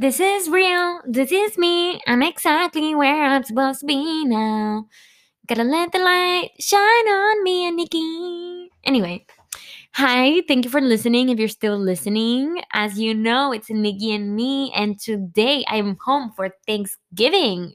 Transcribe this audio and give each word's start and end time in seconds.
This 0.00 0.20
is 0.20 0.48
real. 0.48 1.00
This 1.06 1.32
is 1.32 1.58
me. 1.58 2.00
I'm 2.06 2.22
exactly 2.22 2.94
where 2.94 3.24
I'm 3.24 3.42
supposed 3.42 3.80
to 3.80 3.86
be 3.86 4.24
now. 4.24 4.86
Gotta 5.48 5.64
let 5.64 5.92
the 5.92 5.98
light 6.00 6.50
shine 6.60 7.08
on 7.08 7.44
me 7.44 7.66
and 7.66 7.76
Nikki. 7.76 8.70
Anyway, 8.84 9.26
hi. 9.94 10.42
Thank 10.48 10.64
you 10.64 10.70
for 10.70 10.80
listening. 10.80 11.30
If 11.30 11.38
you're 11.40 11.48
still 11.48 11.78
listening, 11.78 12.62
as 12.72 12.98
you 13.00 13.14
know, 13.14 13.52
it's 13.52 13.70
Nikki 13.70 14.14
and 14.14 14.36
me, 14.36 14.72
and 14.74 15.00
today 15.00 15.64
I'm 15.68 15.96
home 16.04 16.32
for 16.36 16.50
Thanksgiving. 16.66 17.74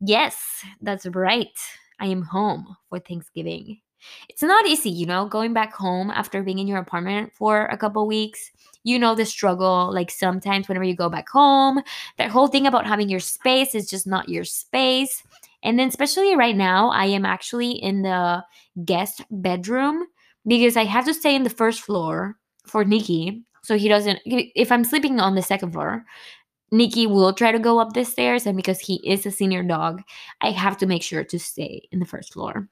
Yes, 0.00 0.38
that's 0.82 1.06
right. 1.06 1.56
I 2.00 2.06
am 2.06 2.22
home 2.22 2.76
for 2.90 3.00
Thanksgiving. 3.00 3.80
It's 4.28 4.42
not 4.42 4.66
easy, 4.66 4.90
you 4.90 5.06
know, 5.06 5.26
going 5.26 5.52
back 5.52 5.72
home 5.72 6.10
after 6.10 6.42
being 6.42 6.58
in 6.58 6.66
your 6.66 6.78
apartment 6.78 7.32
for 7.32 7.66
a 7.66 7.76
couple 7.76 8.06
weeks. 8.06 8.50
You 8.84 8.98
know 8.98 9.14
the 9.14 9.24
struggle. 9.24 9.90
Like 9.92 10.10
sometimes, 10.10 10.68
whenever 10.68 10.84
you 10.84 10.94
go 10.94 11.08
back 11.08 11.28
home, 11.28 11.80
that 12.18 12.30
whole 12.30 12.46
thing 12.46 12.66
about 12.66 12.86
having 12.86 13.08
your 13.08 13.20
space 13.20 13.74
is 13.74 13.88
just 13.88 14.06
not 14.06 14.28
your 14.28 14.44
space. 14.44 15.22
And 15.62 15.78
then, 15.78 15.88
especially 15.88 16.36
right 16.36 16.56
now, 16.56 16.90
I 16.90 17.06
am 17.06 17.24
actually 17.24 17.72
in 17.72 18.02
the 18.02 18.44
guest 18.84 19.24
bedroom 19.30 20.06
because 20.46 20.76
I 20.76 20.84
have 20.84 21.06
to 21.06 21.14
stay 21.14 21.34
in 21.34 21.42
the 21.42 21.50
first 21.50 21.80
floor 21.80 22.36
for 22.66 22.84
Nikki. 22.84 23.42
So 23.62 23.76
he 23.76 23.88
doesn't, 23.88 24.20
if 24.24 24.70
I'm 24.70 24.84
sleeping 24.84 25.18
on 25.18 25.34
the 25.34 25.42
second 25.42 25.72
floor, 25.72 26.04
Nikki 26.72 27.06
will 27.06 27.32
try 27.32 27.52
to 27.52 27.58
go 27.58 27.78
up 27.78 27.92
the 27.92 28.04
stairs. 28.04 28.46
And 28.46 28.56
because 28.56 28.80
he 28.80 28.96
is 29.08 29.24
a 29.24 29.30
senior 29.30 29.62
dog, 29.62 30.02
I 30.40 30.50
have 30.50 30.76
to 30.78 30.86
make 30.86 31.02
sure 31.02 31.24
to 31.24 31.38
stay 31.38 31.88
in 31.92 32.00
the 32.00 32.06
first 32.06 32.32
floor. 32.32 32.68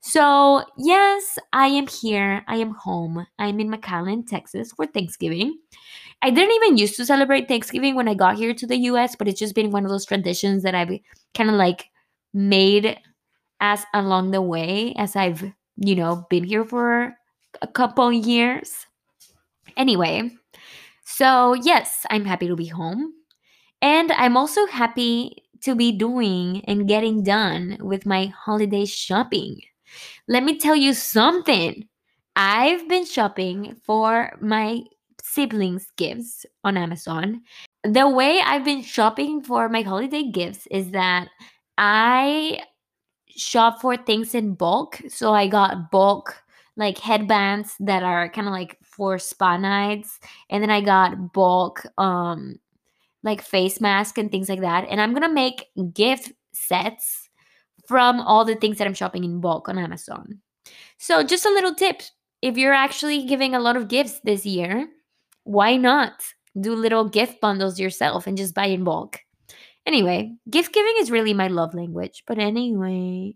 So, 0.00 0.64
yes, 0.78 1.38
I 1.52 1.66
am 1.66 1.86
here. 1.86 2.44
I 2.46 2.56
am 2.56 2.70
home. 2.74 3.26
I'm 3.38 3.58
in 3.60 3.70
McAllen, 3.70 4.26
Texas 4.26 4.72
for 4.72 4.86
Thanksgiving. 4.86 5.58
I 6.22 6.30
didn't 6.30 6.54
even 6.54 6.78
used 6.78 6.96
to 6.96 7.06
celebrate 7.06 7.48
Thanksgiving 7.48 7.94
when 7.94 8.08
I 8.08 8.14
got 8.14 8.36
here 8.36 8.54
to 8.54 8.66
the 8.66 8.76
US, 8.90 9.16
but 9.16 9.28
it's 9.28 9.40
just 9.40 9.54
been 9.54 9.70
one 9.70 9.84
of 9.84 9.90
those 9.90 10.06
traditions 10.06 10.62
that 10.62 10.74
I've 10.74 10.92
kind 11.34 11.50
of 11.50 11.56
like 11.56 11.86
made 12.32 12.98
as 13.60 13.84
along 13.94 14.30
the 14.30 14.42
way 14.42 14.94
as 14.96 15.16
I've, 15.16 15.42
you 15.76 15.94
know, 15.94 16.26
been 16.30 16.44
here 16.44 16.64
for 16.64 17.14
a 17.62 17.66
couple 17.66 18.12
years. 18.12 18.86
Anyway, 19.76 20.30
so 21.04 21.54
yes, 21.54 22.06
I'm 22.10 22.24
happy 22.24 22.48
to 22.48 22.56
be 22.56 22.66
home. 22.66 23.12
And 23.86 24.10
I'm 24.10 24.36
also 24.36 24.66
happy 24.66 25.44
to 25.62 25.76
be 25.76 25.92
doing 25.92 26.64
and 26.66 26.88
getting 26.88 27.22
done 27.22 27.78
with 27.80 28.04
my 28.04 28.26
holiday 28.26 28.84
shopping. 28.84 29.60
Let 30.26 30.42
me 30.42 30.58
tell 30.58 30.74
you 30.74 30.92
something. 30.92 31.86
I've 32.34 32.88
been 32.88 33.06
shopping 33.06 33.76
for 33.84 34.36
my 34.40 34.80
siblings' 35.22 35.86
gifts 35.96 36.44
on 36.64 36.76
Amazon. 36.76 37.42
The 37.84 38.08
way 38.08 38.40
I've 38.40 38.64
been 38.64 38.82
shopping 38.82 39.40
for 39.40 39.68
my 39.68 39.82
holiday 39.82 40.32
gifts 40.32 40.66
is 40.66 40.90
that 40.90 41.28
I 41.78 42.64
shop 43.28 43.80
for 43.80 43.96
things 43.96 44.34
in 44.34 44.56
bulk. 44.56 45.00
So 45.08 45.32
I 45.32 45.46
got 45.46 45.92
bulk 45.92 46.34
like 46.76 46.98
headbands 46.98 47.76
that 47.78 48.02
are 48.02 48.30
kind 48.30 48.48
of 48.48 48.52
like 48.52 48.78
for 48.82 49.20
spa 49.20 49.56
nights 49.56 50.18
and 50.50 50.60
then 50.60 50.70
I 50.70 50.80
got 50.80 51.32
bulk 51.32 51.86
um 51.98 52.58
like 53.26 53.42
face 53.42 53.80
mask 53.80 54.16
and 54.16 54.30
things 54.30 54.48
like 54.48 54.62
that. 54.62 54.86
And 54.88 55.00
I'm 55.00 55.10
to 55.22 55.28
make 55.28 55.66
gift 55.92 56.32
sets 56.54 57.28
from 57.86 58.20
all 58.20 58.46
the 58.46 58.56
things 58.56 58.78
that 58.78 58.86
I'm 58.86 58.94
shopping 58.94 59.24
in 59.24 59.40
bulk 59.40 59.68
on 59.68 59.78
Amazon. 59.78 60.40
So, 60.98 61.22
just 61.22 61.44
a 61.44 61.50
little 61.50 61.74
tip 61.74 62.02
if 62.42 62.56
you're 62.56 62.72
actually 62.72 63.24
giving 63.24 63.54
a 63.54 63.60
lot 63.60 63.76
of 63.76 63.88
gifts 63.88 64.20
this 64.20 64.46
year, 64.46 64.88
why 65.44 65.76
not 65.76 66.12
do 66.58 66.74
little 66.74 67.08
gift 67.08 67.40
bundles 67.40 67.78
yourself 67.78 68.26
and 68.26 68.36
just 68.36 68.54
buy 68.54 68.66
in 68.66 68.84
bulk? 68.84 69.20
Anyway, 69.86 70.34
gift 70.50 70.74
giving 70.74 70.94
is 70.98 71.12
really 71.12 71.32
my 71.32 71.46
love 71.46 71.72
language. 71.72 72.24
But 72.26 72.40
anyway, 72.40 73.34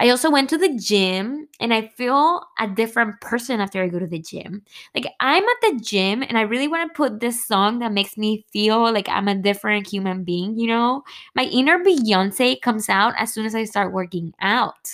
I 0.00 0.10
also 0.10 0.30
went 0.32 0.50
to 0.50 0.58
the 0.58 0.76
gym 0.76 1.46
and 1.60 1.72
I 1.72 1.92
feel 1.96 2.42
a 2.58 2.66
different 2.66 3.20
person 3.20 3.60
after 3.60 3.80
I 3.80 3.86
go 3.86 4.00
to 4.00 4.06
the 4.08 4.18
gym. 4.18 4.62
Like 4.96 5.06
I'm 5.20 5.44
at 5.44 5.56
the 5.62 5.80
gym 5.80 6.22
and 6.24 6.36
I 6.36 6.40
really 6.42 6.66
want 6.66 6.90
to 6.90 6.96
put 6.96 7.20
this 7.20 7.46
song 7.46 7.78
that 7.78 7.92
makes 7.92 8.16
me 8.18 8.44
feel 8.52 8.92
like 8.92 9.08
I'm 9.08 9.28
a 9.28 9.36
different 9.36 9.86
human 9.86 10.24
being, 10.24 10.58
you 10.58 10.66
know? 10.66 11.04
My 11.36 11.44
inner 11.44 11.78
Beyonce 11.78 12.60
comes 12.60 12.88
out 12.88 13.14
as 13.16 13.32
soon 13.32 13.46
as 13.46 13.54
I 13.54 13.62
start 13.62 13.92
working 13.92 14.34
out. 14.40 14.90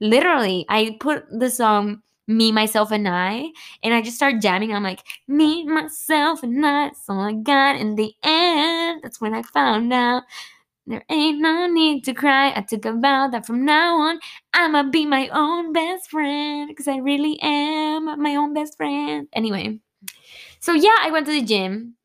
Literally, 0.00 0.66
I 0.68 0.96
put 1.00 1.24
the 1.30 1.50
song 1.50 2.02
me, 2.30 2.52
myself, 2.52 2.90
and 2.90 3.06
I. 3.08 3.50
And 3.82 3.92
I 3.92 4.02
just 4.02 4.16
start 4.16 4.40
jamming. 4.40 4.72
I'm 4.72 4.82
like, 4.82 5.02
me, 5.28 5.64
myself, 5.64 6.42
and 6.42 6.64
I. 6.64 6.90
All 7.08 7.20
I 7.20 7.32
got 7.32 7.76
in 7.76 7.96
the 7.96 8.14
end. 8.22 9.02
That's 9.02 9.20
when 9.20 9.34
I 9.34 9.42
found 9.42 9.92
out. 9.92 10.22
There 10.86 11.04
ain't 11.10 11.40
no 11.40 11.66
need 11.66 12.04
to 12.04 12.14
cry. 12.14 12.52
I 12.56 12.62
took 12.62 12.84
a 12.84 12.92
vow 12.92 13.28
that 13.28 13.46
from 13.46 13.64
now 13.64 14.00
on, 14.00 14.18
I'ma 14.54 14.84
be 14.84 15.06
my 15.06 15.28
own 15.28 15.72
best 15.72 16.10
friend. 16.10 16.68
Because 16.68 16.88
I 16.88 16.96
really 16.96 17.38
am 17.42 18.20
my 18.20 18.36
own 18.36 18.54
best 18.54 18.76
friend. 18.76 19.28
Anyway, 19.32 19.78
so 20.60 20.72
yeah, 20.72 20.96
I 21.00 21.10
went 21.10 21.26
to 21.26 21.32
the 21.32 21.42
gym. 21.42 21.96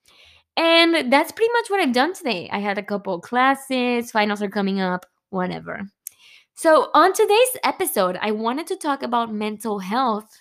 And 0.58 1.12
that's 1.12 1.32
pretty 1.32 1.52
much 1.52 1.70
what 1.70 1.82
I've 1.82 1.94
done 1.94 2.14
today. 2.14 2.50
I 2.52 2.60
had 2.60 2.78
a 2.78 2.84
couple 2.84 3.20
classes, 3.20 4.12
finals 4.12 4.42
are 4.42 4.50
coming 4.50 4.80
up, 4.80 5.06
whatever. 5.30 5.82
So, 6.58 6.90
on 6.94 7.12
today's 7.12 7.58
episode, 7.66 8.18
I 8.22 8.32
wanted 8.32 8.66
to 8.68 8.78
talk 8.78 9.04
about 9.04 9.34
mental 9.34 9.80
health, 9.80 10.40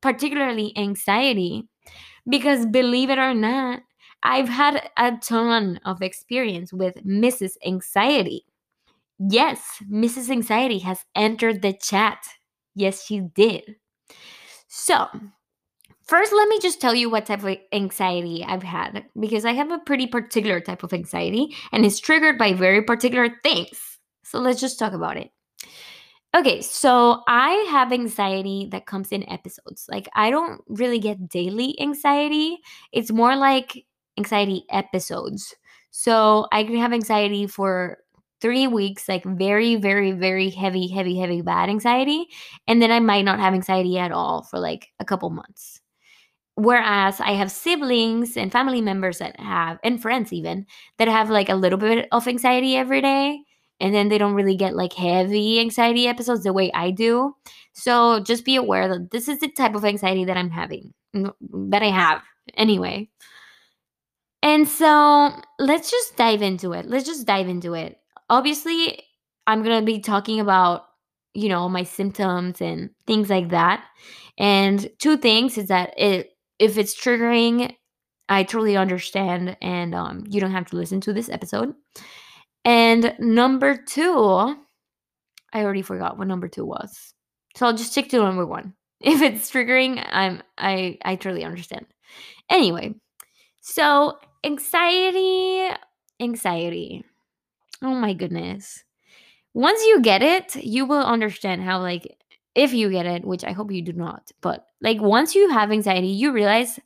particularly 0.00 0.72
anxiety, 0.76 1.68
because 2.28 2.66
believe 2.66 3.10
it 3.10 3.18
or 3.18 3.34
not, 3.34 3.80
I've 4.22 4.48
had 4.48 4.88
a 4.96 5.16
ton 5.20 5.80
of 5.84 6.02
experience 6.02 6.72
with 6.72 7.04
Mrs. 7.04 7.56
Anxiety. 7.66 8.44
Yes, 9.18 9.82
Mrs. 9.90 10.30
Anxiety 10.30 10.78
has 10.78 11.04
entered 11.16 11.62
the 11.62 11.72
chat. 11.72 12.24
Yes, 12.76 13.04
she 13.04 13.18
did. 13.18 13.74
So, 14.68 15.08
first, 16.06 16.32
let 16.32 16.48
me 16.48 16.60
just 16.60 16.80
tell 16.80 16.94
you 16.94 17.10
what 17.10 17.26
type 17.26 17.42
of 17.42 17.56
anxiety 17.72 18.44
I've 18.46 18.62
had 18.62 19.04
because 19.18 19.44
I 19.44 19.54
have 19.54 19.72
a 19.72 19.80
pretty 19.80 20.06
particular 20.06 20.60
type 20.60 20.84
of 20.84 20.92
anxiety 20.92 21.56
and 21.72 21.84
it's 21.84 21.98
triggered 21.98 22.38
by 22.38 22.52
very 22.52 22.82
particular 22.82 23.30
things. 23.42 23.98
So, 24.22 24.38
let's 24.38 24.60
just 24.60 24.78
talk 24.78 24.92
about 24.92 25.16
it. 25.16 25.32
Okay, 26.36 26.62
so 26.62 27.22
I 27.26 27.50
have 27.70 27.92
anxiety 27.92 28.68
that 28.70 28.86
comes 28.86 29.10
in 29.10 29.28
episodes. 29.28 29.86
Like 29.90 30.08
I 30.14 30.30
don't 30.30 30.60
really 30.68 31.00
get 31.00 31.28
daily 31.28 31.78
anxiety. 31.80 32.58
It's 32.92 33.10
more 33.10 33.34
like 33.34 33.84
anxiety 34.16 34.64
episodes. 34.70 35.54
So 35.90 36.46
I 36.52 36.62
can 36.62 36.76
have 36.76 36.92
anxiety 36.92 37.48
for 37.48 37.98
three 38.40 38.68
weeks, 38.68 39.08
like 39.08 39.24
very, 39.24 39.74
very, 39.74 40.12
very 40.12 40.50
heavy, 40.50 40.86
heavy, 40.86 41.18
heavy 41.18 41.42
bad 41.42 41.68
anxiety. 41.68 42.26
And 42.68 42.80
then 42.80 42.92
I 42.92 43.00
might 43.00 43.24
not 43.24 43.40
have 43.40 43.52
anxiety 43.52 43.98
at 43.98 44.12
all 44.12 44.42
for 44.44 44.60
like 44.60 44.88
a 45.00 45.04
couple 45.04 45.30
months. 45.30 45.80
Whereas 46.56 47.20
I 47.20 47.32
have 47.32 47.50
siblings 47.50 48.36
and 48.36 48.52
family 48.52 48.80
members 48.82 49.18
that 49.18 49.38
have, 49.40 49.78
and 49.84 50.00
friends 50.02 50.32
even, 50.32 50.66
that 50.98 51.08
have 51.08 51.30
like 51.30 51.48
a 51.48 51.54
little 51.54 51.78
bit 51.78 52.08
of 52.12 52.28
anxiety 52.28 52.76
every 52.76 53.00
day 53.00 53.40
and 53.80 53.94
then 53.94 54.08
they 54.08 54.18
don't 54.18 54.34
really 54.34 54.56
get 54.56 54.76
like 54.76 54.92
heavy 54.92 55.58
anxiety 55.60 56.06
episodes 56.06 56.42
the 56.44 56.52
way 56.52 56.70
I 56.72 56.90
do. 56.90 57.34
So 57.72 58.20
just 58.20 58.44
be 58.44 58.56
aware 58.56 58.88
that 58.88 59.10
this 59.10 59.28
is 59.28 59.38
the 59.40 59.48
type 59.48 59.74
of 59.74 59.84
anxiety 59.84 60.24
that 60.26 60.36
I'm 60.36 60.50
having, 60.50 60.92
that 61.14 61.82
I 61.82 61.90
have 61.90 62.22
anyway. 62.54 63.08
And 64.42 64.66
so 64.68 65.32
let's 65.58 65.90
just 65.90 66.16
dive 66.16 66.42
into 66.42 66.72
it. 66.72 66.86
Let's 66.86 67.06
just 67.06 67.26
dive 67.26 67.48
into 67.48 67.74
it. 67.74 67.98
Obviously, 68.28 69.02
I'm 69.46 69.62
going 69.62 69.78
to 69.80 69.84
be 69.84 70.00
talking 70.00 70.40
about, 70.40 70.84
you 71.34 71.48
know, 71.48 71.68
my 71.68 71.82
symptoms 71.82 72.60
and 72.60 72.90
things 73.06 73.28
like 73.28 73.50
that. 73.50 73.84
And 74.38 74.88
two 74.98 75.16
things 75.16 75.58
is 75.58 75.68
that 75.68 75.92
it 75.98 76.30
if 76.58 76.78
it's 76.78 76.94
triggering, 76.94 77.74
I 78.28 78.42
totally 78.42 78.76
understand 78.76 79.56
and 79.60 79.94
um 79.94 80.24
you 80.28 80.40
don't 80.40 80.52
have 80.52 80.66
to 80.66 80.76
listen 80.76 81.00
to 81.02 81.12
this 81.12 81.28
episode. 81.28 81.74
And 82.64 83.14
number 83.18 83.76
two, 83.76 84.56
I 85.52 85.62
already 85.62 85.82
forgot 85.82 86.18
what 86.18 86.28
number 86.28 86.48
two 86.48 86.64
was. 86.64 87.14
So 87.56 87.66
I'll 87.66 87.76
just 87.76 87.92
stick 87.92 88.08
to 88.10 88.18
number 88.18 88.46
one. 88.46 88.74
If 89.02 89.22
it's 89.22 89.50
triggering, 89.50 90.04
I'm 90.12 90.42
I 90.58 90.98
I 91.02 91.16
truly 91.16 91.42
understand. 91.42 91.86
Anyway, 92.50 92.94
so 93.62 94.18
anxiety, 94.44 95.70
anxiety. 96.20 97.04
Oh 97.82 97.94
my 97.94 98.12
goodness. 98.12 98.84
Once 99.54 99.82
you 99.86 100.02
get 100.02 100.22
it, 100.22 100.56
you 100.56 100.84
will 100.84 101.02
understand 101.02 101.62
how 101.62 101.80
like 101.80 102.16
if 102.54 102.74
you 102.74 102.90
get 102.90 103.06
it, 103.06 103.24
which 103.24 103.44
I 103.44 103.52
hope 103.52 103.72
you 103.72 103.82
do 103.82 103.94
not, 103.94 104.30
but 104.42 104.66
like 104.82 105.00
once 105.00 105.34
you 105.34 105.50
have 105.50 105.72
anxiety, 105.72 106.08
you 106.08 106.32
realize 106.32 106.78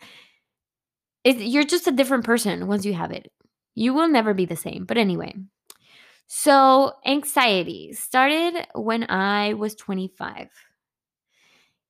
it, 1.25 1.39
you're 1.39 1.65
just 1.65 1.87
a 1.87 1.93
different 1.93 2.25
person 2.25 2.67
once 2.67 2.85
you 2.85 2.95
have 2.95 3.11
it. 3.11 3.33
You 3.75 3.93
will 3.95 4.09
never 4.09 4.35
be 4.35 4.47
the 4.47 4.57
same. 4.57 4.85
But 4.85 4.99
anyway, 4.99 5.35
so, 6.27 6.93
anxiety 7.07 7.93
started 7.93 8.67
when 8.75 9.09
I 9.11 9.55
was 9.55 9.75
25. 9.75 10.49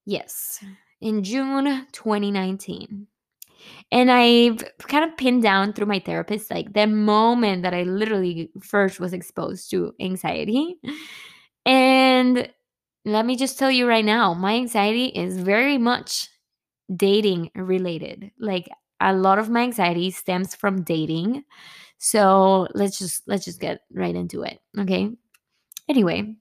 Yes, 0.07 0.63
in 1.01 1.23
June 1.25 1.87
2019. 1.93 3.07
And 3.93 4.11
I've 4.11 4.65
kind 4.81 5.05
of 5.11 5.17
pinned 5.17 5.43
down 5.43 5.73
through 5.73 5.87
my 5.87 6.01
therapist 6.01 6.51
like 6.51 6.73
the 6.75 6.87
moment 6.87 7.63
that 7.63 7.75
I 7.75 7.85
literally 7.85 8.51
first 8.63 9.01
was 9.01 9.13
exposed 9.13 9.71
to 9.71 9.95
anxiety. 10.01 10.77
And 11.67 12.49
let 13.05 13.27
me 13.27 13.37
just 13.37 13.59
tell 13.59 13.71
you 13.71 13.87
right 13.89 14.05
now, 14.05 14.35
my 14.35 14.55
anxiety 14.55 15.07
is 15.07 15.39
very 15.39 15.79
much 15.79 16.29
dating 16.95 17.51
related. 17.55 18.33
Like 18.39 18.69
a 19.01 19.15
lot 19.15 19.39
of 19.39 19.51
my 19.51 19.63
anxiety 19.63 20.11
stems 20.11 20.55
from 20.55 20.83
dating. 20.83 21.45
So 21.99 22.69
let's 22.75 22.99
just 22.99 23.23
let's 23.26 23.44
just 23.44 23.61
get 23.61 23.81
right 23.93 24.14
into 24.14 24.43
it. 24.43 24.61
Okay. 24.79 25.11
Anyway, 25.88 26.35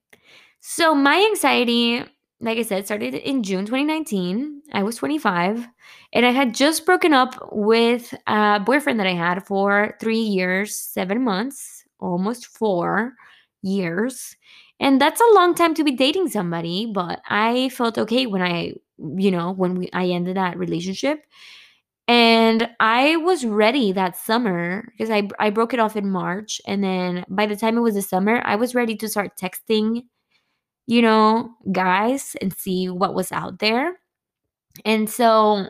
so 0.62 0.96
my 0.96 1.18
anxiety, 1.30 2.04
like 2.40 2.58
I 2.58 2.64
said, 2.64 2.86
started 2.86 3.16
in 3.16 3.44
June 3.44 3.66
2019. 3.66 4.62
I 4.74 4.84
was 4.84 4.96
25 4.98 5.68
and 6.14 6.26
I 6.26 6.32
had 6.32 6.54
just 6.56 6.86
broken 6.86 7.14
up 7.14 7.36
with 7.52 8.14
a 8.28 8.60
boyfriend 8.60 9.00
that 9.00 9.08
I 9.08 9.14
had 9.14 9.46
for 9.46 9.96
three 10.00 10.20
years, 10.20 10.76
seven 10.78 11.24
months, 11.24 11.84
almost 12.00 12.48
four 12.48 13.14
years. 13.62 14.36
And 14.80 15.00
that's 15.00 15.22
a 15.22 15.34
long 15.36 15.56
time 15.56 15.74
to 15.76 15.84
be 15.84 15.92
dating 15.92 16.30
somebody, 16.30 16.92
but 16.94 17.22
I 17.28 17.70
felt 17.70 17.98
okay 17.98 18.26
when 18.26 18.42
I, 18.42 18.74
you 18.98 19.32
know, 19.32 19.52
when 19.52 19.76
we 19.76 19.90
I 19.94 20.08
ended 20.08 20.38
that 20.38 20.58
relationship. 20.58 21.26
And 22.08 22.70
I 22.80 23.16
was 23.18 23.46
ready 23.46 23.94
that 23.94 24.18
summer 24.18 24.92
because 24.92 25.10
I 25.10 25.30
I 25.40 25.50
broke 25.50 25.74
it 25.74 25.80
off 25.80 25.96
in 25.96 26.10
March 26.10 26.60
and 26.68 26.84
then 26.84 27.24
by 27.30 27.46
the 27.46 27.56
time 27.56 27.78
it 27.78 27.82
was 27.82 27.96
the 27.96 28.02
summer, 28.02 28.42
I 28.46 28.56
was 28.58 28.76
ready 28.76 28.96
to 28.98 29.08
start 29.08 29.38
texting, 29.38 30.04
you 30.88 31.02
know, 31.02 31.50
guys 31.72 32.36
and 32.42 32.54
see 32.54 32.90
what 32.90 33.16
was 33.16 33.32
out 33.32 33.60
there. 33.60 34.00
And 34.86 35.10
so 35.10 35.68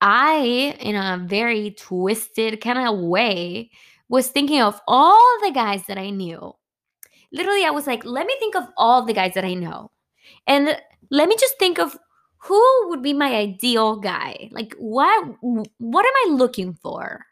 I 0.00 0.76
in 0.80 0.96
a 0.96 1.24
very 1.26 1.72
twisted 1.72 2.60
kind 2.60 2.78
of 2.78 2.98
way 2.98 3.70
was 4.08 4.28
thinking 4.28 4.60
of 4.60 4.80
all 4.88 5.38
the 5.42 5.52
guys 5.52 5.86
that 5.86 5.98
I 5.98 6.10
knew. 6.10 6.52
Literally 7.32 7.64
I 7.64 7.70
was 7.70 7.86
like, 7.86 8.04
let 8.04 8.26
me 8.26 8.36
think 8.38 8.56
of 8.56 8.68
all 8.76 9.04
the 9.04 9.14
guys 9.14 9.34
that 9.34 9.44
I 9.44 9.54
know. 9.54 9.90
And 10.46 10.76
let 11.10 11.28
me 11.28 11.36
just 11.38 11.58
think 11.58 11.78
of 11.78 11.96
who 12.44 12.88
would 12.88 13.02
be 13.02 13.14
my 13.14 13.34
ideal 13.34 13.96
guy? 13.96 14.48
Like 14.52 14.74
what 14.78 15.24
what 15.78 16.06
am 16.06 16.12
I 16.32 16.34
looking 16.34 16.74
for? 16.74 17.24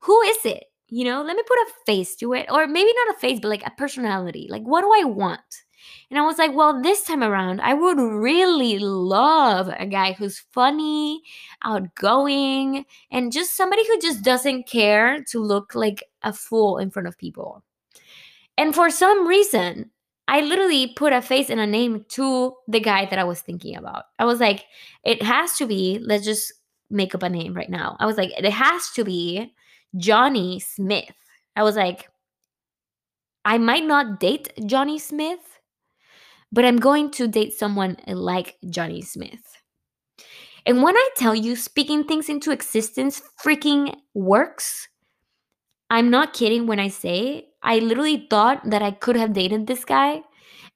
Who 0.00 0.20
is 0.22 0.44
it? 0.44 0.64
You 0.88 1.04
know, 1.04 1.22
let 1.22 1.36
me 1.36 1.42
put 1.46 1.58
a 1.58 1.72
face 1.84 2.14
to 2.16 2.32
it 2.32 2.46
or 2.50 2.66
maybe 2.68 2.92
not 2.94 3.16
a 3.16 3.18
face 3.18 3.40
but 3.40 3.48
like 3.48 3.66
a 3.66 3.72
personality. 3.76 4.46
Like 4.48 4.62
what 4.62 4.82
do 4.82 4.92
I 4.94 5.04
want? 5.04 5.40
And 6.10 6.18
I 6.18 6.22
was 6.22 6.38
like, 6.38 6.54
well, 6.54 6.80
this 6.80 7.02
time 7.02 7.22
around, 7.22 7.60
I 7.60 7.74
would 7.74 7.98
really 7.98 8.78
love 8.78 9.68
a 9.68 9.86
guy 9.86 10.12
who's 10.12 10.44
funny, 10.52 11.22
outgoing, 11.64 12.84
and 13.10 13.32
just 13.32 13.56
somebody 13.56 13.86
who 13.86 14.00
just 14.00 14.22
doesn't 14.22 14.68
care 14.68 15.24
to 15.30 15.40
look 15.40 15.74
like 15.74 16.04
a 16.22 16.32
fool 16.32 16.78
in 16.78 16.90
front 16.90 17.08
of 17.08 17.18
people. 17.18 17.62
And 18.58 18.74
for 18.74 18.90
some 18.90 19.26
reason, 19.26 19.90
I 20.28 20.40
literally 20.40 20.88
put 20.88 21.12
a 21.12 21.22
face 21.22 21.50
and 21.50 21.60
a 21.60 21.66
name 21.66 22.04
to 22.10 22.54
the 22.66 22.80
guy 22.80 23.06
that 23.06 23.18
I 23.18 23.24
was 23.24 23.40
thinking 23.40 23.76
about. 23.76 24.04
I 24.18 24.24
was 24.24 24.40
like, 24.40 24.64
it 25.04 25.22
has 25.22 25.56
to 25.58 25.66
be, 25.66 26.00
let's 26.02 26.24
just 26.24 26.52
make 26.90 27.14
up 27.14 27.22
a 27.22 27.28
name 27.28 27.54
right 27.54 27.70
now. 27.70 27.96
I 28.00 28.06
was 28.06 28.16
like, 28.16 28.32
it 28.36 28.44
has 28.44 28.90
to 28.90 29.04
be 29.04 29.54
Johnny 29.96 30.58
Smith. 30.60 31.14
I 31.54 31.62
was 31.62 31.76
like, 31.76 32.08
I 33.44 33.58
might 33.58 33.84
not 33.84 34.18
date 34.18 34.52
Johnny 34.66 34.98
Smith, 34.98 35.60
but 36.50 36.64
I'm 36.64 36.78
going 36.78 37.10
to 37.12 37.28
date 37.28 37.54
someone 37.54 37.96
like 38.08 38.56
Johnny 38.68 39.02
Smith. 39.02 39.56
And 40.66 40.82
when 40.82 40.96
I 40.96 41.08
tell 41.16 41.34
you 41.34 41.54
speaking 41.54 42.02
things 42.02 42.28
into 42.28 42.50
existence 42.50 43.22
freaking 43.40 43.94
works, 44.14 44.88
I'm 45.88 46.10
not 46.10 46.32
kidding 46.32 46.66
when 46.66 46.80
I 46.80 46.88
say 46.88 47.46
I 47.66 47.80
literally 47.80 48.26
thought 48.30 48.62
that 48.70 48.80
I 48.80 48.92
could 48.92 49.16
have 49.16 49.32
dated 49.32 49.66
this 49.66 49.84
guy. 49.84 50.22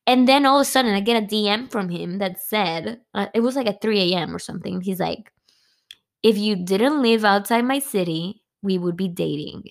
And 0.06 0.26
then 0.26 0.44
all 0.44 0.58
of 0.58 0.62
a 0.62 0.64
sudden, 0.64 0.92
I 0.92 1.00
get 1.00 1.22
a 1.22 1.26
DM 1.26 1.70
from 1.70 1.88
him 1.88 2.19
that 2.19 2.42
said, 2.42 3.00
uh, 3.14 3.26
it 3.32 3.40
was 3.40 3.54
like 3.54 3.69
at 3.69 3.81
3 3.81 4.12
a.m. 4.12 4.34
or 4.34 4.40
something. 4.40 4.81
He's 4.81 4.98
like, 4.98 5.32
if 6.22 6.37
you 6.37 6.56
didn't 6.56 7.00
live 7.00 7.25
outside 7.25 7.62
my 7.62 7.78
city, 7.78 8.42
we 8.60 8.76
would 8.76 8.96
be 8.96 9.08
dating. 9.08 9.62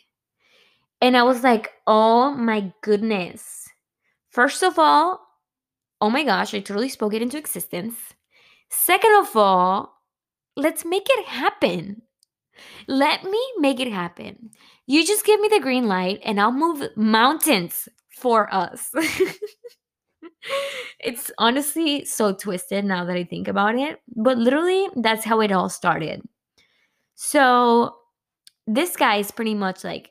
And 1.02 1.18
I 1.18 1.24
was 1.24 1.44
like, 1.44 1.72
oh 1.86 2.32
my 2.32 2.72
goodness. 2.82 3.68
First 4.30 4.64
of 4.64 4.80
all, 4.80 5.20
oh 6.00 6.10
my 6.10 6.24
gosh, 6.24 6.54
I 6.54 6.60
totally 6.60 6.90
spoke 6.90 7.14
it 7.14 7.22
into 7.22 7.38
existence. 7.38 7.96
Second 8.70 9.12
of 9.20 9.36
all, 9.36 9.94
let's 10.56 10.86
make 10.86 11.08
it 11.10 11.26
happen. 11.26 12.02
Let 12.88 13.24
me 13.24 13.42
make 13.58 13.80
it 13.80 13.92
happen. 13.92 14.52
You 14.90 15.06
just 15.06 15.24
give 15.24 15.40
me 15.40 15.50
the 15.50 15.60
green 15.60 15.88
light 15.88 16.20
and 16.24 16.42
I'll 16.42 16.52
move 16.52 16.84
mountains 16.96 17.88
for 18.10 18.52
us. 18.52 18.90
it's 21.00 21.30
honestly 21.38 22.06
so 22.06 22.34
twisted 22.34 22.86
now 22.86 23.06
that 23.06 23.16
I 23.16 23.24
think 23.24 23.48
about 23.48 23.76
it, 23.76 24.02
but 24.16 24.40
literally 24.40 24.88
that's 24.96 25.24
how 25.24 25.42
it 25.42 25.52
all 25.52 25.70
started. 25.70 26.24
So 27.14 27.98
this 28.66 28.96
guy 28.96 29.18
is 29.18 29.30
pretty 29.30 29.54
much 29.54 29.84
like, 29.84 30.10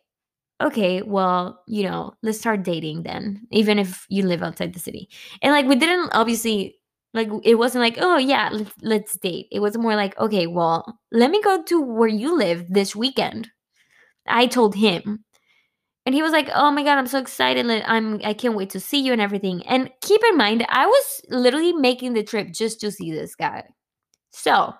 okay, 0.60 1.02
well, 1.02 1.60
you 1.66 1.82
know, 1.82 2.14
let's 2.22 2.38
start 2.38 2.62
dating 2.62 3.02
then, 3.02 3.48
even 3.50 3.80
if 3.80 4.06
you 4.08 4.22
live 4.22 4.44
outside 4.44 4.74
the 4.74 4.78
city. 4.78 5.08
And 5.42 5.52
like 5.52 5.66
we 5.66 5.74
didn't 5.74 6.10
obviously 6.12 6.76
like 7.14 7.30
it 7.42 7.56
wasn't 7.56 7.82
like, 7.82 7.96
oh 7.98 8.16
yeah, 8.16 8.48
let's, 8.52 8.70
let's 8.82 9.18
date. 9.18 9.48
It 9.50 9.58
was 9.58 9.76
more 9.76 9.96
like, 9.96 10.16
okay, 10.20 10.46
well, 10.46 11.00
let 11.10 11.32
me 11.32 11.42
go 11.42 11.64
to 11.64 11.82
where 11.82 12.06
you 12.06 12.38
live 12.38 12.64
this 12.68 12.94
weekend. 12.94 13.50
I 14.30 14.46
told 14.46 14.74
him. 14.74 15.24
And 16.06 16.14
he 16.14 16.22
was 16.22 16.32
like, 16.32 16.48
"Oh 16.54 16.70
my 16.70 16.82
god, 16.84 16.98
I'm 16.98 17.06
so 17.06 17.18
excited. 17.18 17.66
I'm 17.86 18.20
I 18.24 18.32
can't 18.34 18.56
wait 18.56 18.70
to 18.70 18.80
see 18.80 19.00
you 19.00 19.12
and 19.12 19.20
everything." 19.20 19.66
And 19.66 19.90
keep 20.02 20.22
in 20.30 20.38
mind, 20.38 20.66
I 20.68 20.86
was 20.86 21.22
literally 21.30 21.72
making 21.74 22.14
the 22.14 22.24
trip 22.24 22.52
just 22.52 22.80
to 22.80 22.90
see 22.90 23.12
this 23.12 23.34
guy. 23.34 23.64
So, 24.30 24.74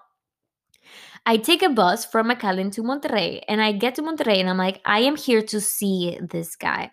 I 1.26 1.36
take 1.36 1.62
a 1.62 1.68
bus 1.68 2.04
from 2.06 2.30
McAllen 2.30 2.72
to 2.72 2.82
Monterrey 2.82 3.42
and 3.48 3.60
I 3.60 3.72
get 3.72 3.94
to 3.96 4.02
Monterrey 4.02 4.38
and 4.38 4.48
I'm 4.48 4.56
like, 4.56 4.80
I 4.84 5.00
am 5.00 5.16
here 5.16 5.42
to 5.42 5.60
see 5.60 6.18
this 6.22 6.56
guy. 6.56 6.90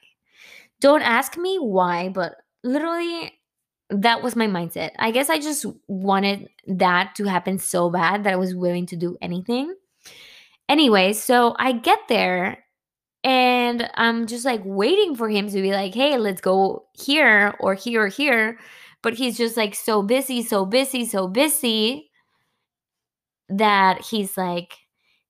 Don't 0.82 1.02
ask 1.02 1.38
me 1.38 1.58
why, 1.58 2.10
but 2.10 2.36
literally 2.64 3.32
that 3.90 4.24
was 4.24 4.36
my 4.36 4.48
mindset. 4.48 4.92
I 5.00 5.12
guess 5.12 5.30
I 5.30 5.40
just 5.40 5.66
wanted 5.88 6.50
that 6.68 7.14
to 7.16 7.26
happen 7.26 7.60
so 7.60 7.90
bad 7.90 8.24
that 8.24 8.34
I 8.34 8.38
was 8.38 8.56
willing 8.56 8.88
to 8.88 8.96
do 8.96 9.18
anything. 9.22 9.74
Anyway, 10.68 11.14
so 11.14 11.56
I 11.60 11.74
get 11.74 12.00
there 12.10 12.64
and 13.24 13.90
I'm 13.96 14.28
just 14.28 14.46
like 14.46 14.62
waiting 14.64 15.16
for 15.16 15.30
him 15.30 15.48
to 15.50 15.62
be 15.62 15.72
like, 15.72 15.94
hey, 15.94 16.18
let's 16.18 16.42
go 16.42 16.86
here 16.94 17.56
or 17.60 17.74
here 17.76 18.04
or 18.04 18.08
here. 18.08 18.60
But 19.02 19.14
he's 19.14 19.38
just 19.38 19.58
like 19.58 19.76
so 19.76 20.02
busy, 20.02 20.42
so 20.44 20.66
busy, 20.66 21.06
so 21.06 21.28
busy 21.28 22.10
that 23.50 24.02
he's 24.02 24.38
like, 24.38 24.74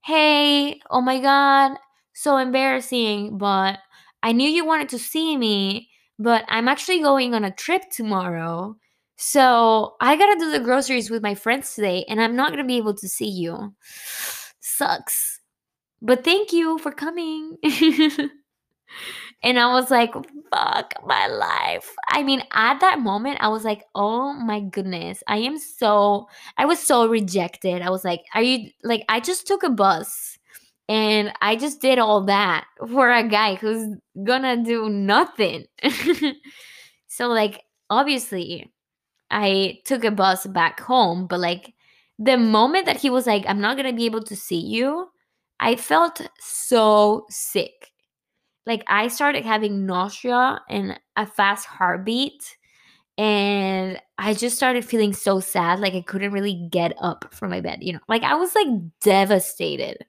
hey, 0.01 0.79
oh 0.89 1.01
my 1.01 1.19
God, 1.19 1.77
so 2.13 2.37
embarrassing, 2.37 3.37
but 3.37 3.79
I 4.23 4.31
knew 4.31 4.49
you 4.49 4.65
wanted 4.65 4.89
to 4.89 4.99
see 4.99 5.35
me, 5.37 5.89
but 6.17 6.45
I'm 6.47 6.67
actually 6.67 7.01
going 7.01 7.33
on 7.33 7.43
a 7.43 7.51
trip 7.51 7.83
tomorrow. 7.91 8.75
So 9.17 9.95
I 10.01 10.15
gotta 10.15 10.39
do 10.39 10.51
the 10.51 10.59
groceries 10.59 11.09
with 11.09 11.23
my 11.23 11.35
friends 11.35 11.75
today, 11.75 12.05
and 12.07 12.21
I'm 12.21 12.35
not 12.35 12.51
gonna 12.51 12.65
be 12.65 12.77
able 12.77 12.95
to 12.95 13.09
see 13.09 13.29
you. 13.29 13.73
Sucks. 14.77 15.39
But 16.01 16.23
thank 16.23 16.53
you 16.53 16.77
for 16.79 16.91
coming. 16.91 17.57
and 19.43 19.59
I 19.59 19.73
was 19.73 19.91
like, 19.91 20.13
fuck 20.51 20.93
my 21.05 21.27
life. 21.27 21.93
I 22.09 22.23
mean, 22.23 22.43
at 22.51 22.79
that 22.81 22.99
moment, 22.99 23.37
I 23.41 23.47
was 23.49 23.63
like, 23.63 23.83
oh 23.95 24.33
my 24.33 24.59
goodness, 24.59 25.23
I 25.27 25.37
am 25.37 25.57
so, 25.57 26.27
I 26.57 26.65
was 26.65 26.79
so 26.79 27.07
rejected. 27.07 27.81
I 27.81 27.89
was 27.89 28.03
like, 28.03 28.21
are 28.33 28.41
you, 28.41 28.69
like, 28.83 29.05
I 29.09 29.19
just 29.19 29.47
took 29.47 29.63
a 29.63 29.69
bus 29.69 30.37
and 30.89 31.31
I 31.41 31.55
just 31.55 31.81
did 31.81 31.99
all 31.99 32.25
that 32.25 32.65
for 32.91 33.11
a 33.11 33.27
guy 33.27 33.55
who's 33.55 33.95
gonna 34.23 34.63
do 34.63 34.89
nothing. 34.89 35.65
so, 37.07 37.27
like, 37.29 37.63
obviously, 37.89 38.71
I 39.31 39.79
took 39.85 40.03
a 40.03 40.11
bus 40.11 40.47
back 40.47 40.79
home, 40.81 41.27
but 41.27 41.39
like, 41.39 41.74
the 42.17 42.37
moment 42.37 42.85
that 42.85 42.97
he 42.97 43.09
was 43.09 43.27
like, 43.27 43.45
I'm 43.47 43.61
not 43.61 43.77
gonna 43.77 43.93
be 43.93 44.05
able 44.05 44.23
to 44.23 44.35
see 44.35 44.59
you, 44.59 45.09
I 45.59 45.75
felt 45.75 46.21
so 46.39 47.25
sick 47.29 47.91
like 48.65 48.83
I 48.87 49.07
started 49.07 49.45
having 49.45 49.85
nausea 49.85 50.59
and 50.69 50.99
a 51.15 51.25
fast 51.25 51.65
heartbeat 51.65 52.57
and 53.17 54.01
I 54.17 54.33
just 54.33 54.57
started 54.57 54.83
feeling 54.83 55.13
so 55.13 55.39
sad 55.39 55.79
like 55.79 55.93
I 55.93 56.01
couldn't 56.01 56.33
really 56.33 56.67
get 56.71 56.93
up 56.99 57.33
from 57.33 57.51
my 57.51 57.61
bed, 57.61 57.79
you 57.81 57.93
know. 57.93 57.99
Like 58.09 58.23
I 58.23 58.35
was 58.35 58.53
like 58.55 58.67
devastated. 59.01 60.05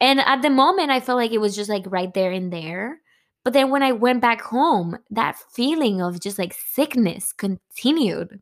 And 0.00 0.20
at 0.20 0.42
the 0.42 0.50
moment 0.50 0.90
I 0.90 1.00
felt 1.00 1.18
like 1.18 1.32
it 1.32 1.40
was 1.40 1.54
just 1.54 1.70
like 1.70 1.84
right 1.86 2.12
there 2.12 2.32
and 2.32 2.52
there. 2.52 3.00
But 3.44 3.52
then 3.52 3.70
when 3.70 3.82
I 3.82 3.92
went 3.92 4.22
back 4.22 4.40
home, 4.40 4.96
that 5.10 5.36
feeling 5.52 6.00
of 6.00 6.20
just 6.20 6.38
like 6.38 6.54
sickness 6.54 7.32
continued. 7.32 8.40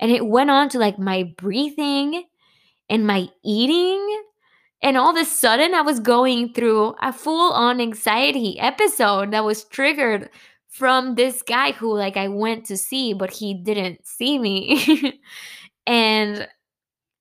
And 0.00 0.10
it 0.10 0.26
went 0.26 0.50
on 0.50 0.68
to 0.70 0.78
like 0.78 0.98
my 0.98 1.24
breathing 1.36 2.24
and 2.88 3.06
my 3.06 3.28
eating 3.44 4.22
And 4.82 4.96
all 4.98 5.10
of 5.10 5.16
a 5.16 5.24
sudden, 5.24 5.74
I 5.74 5.80
was 5.82 6.00
going 6.00 6.52
through 6.52 6.94
a 7.02 7.12
full 7.12 7.52
on 7.52 7.80
anxiety 7.80 8.58
episode 8.60 9.32
that 9.32 9.44
was 9.44 9.64
triggered 9.64 10.30
from 10.68 11.14
this 11.14 11.42
guy 11.42 11.72
who, 11.72 11.96
like, 11.96 12.16
I 12.16 12.28
went 12.28 12.66
to 12.66 12.76
see, 12.76 13.14
but 13.14 13.30
he 13.30 13.54
didn't 13.54 14.06
see 14.06 14.38
me. 14.38 15.20
and 15.86 16.48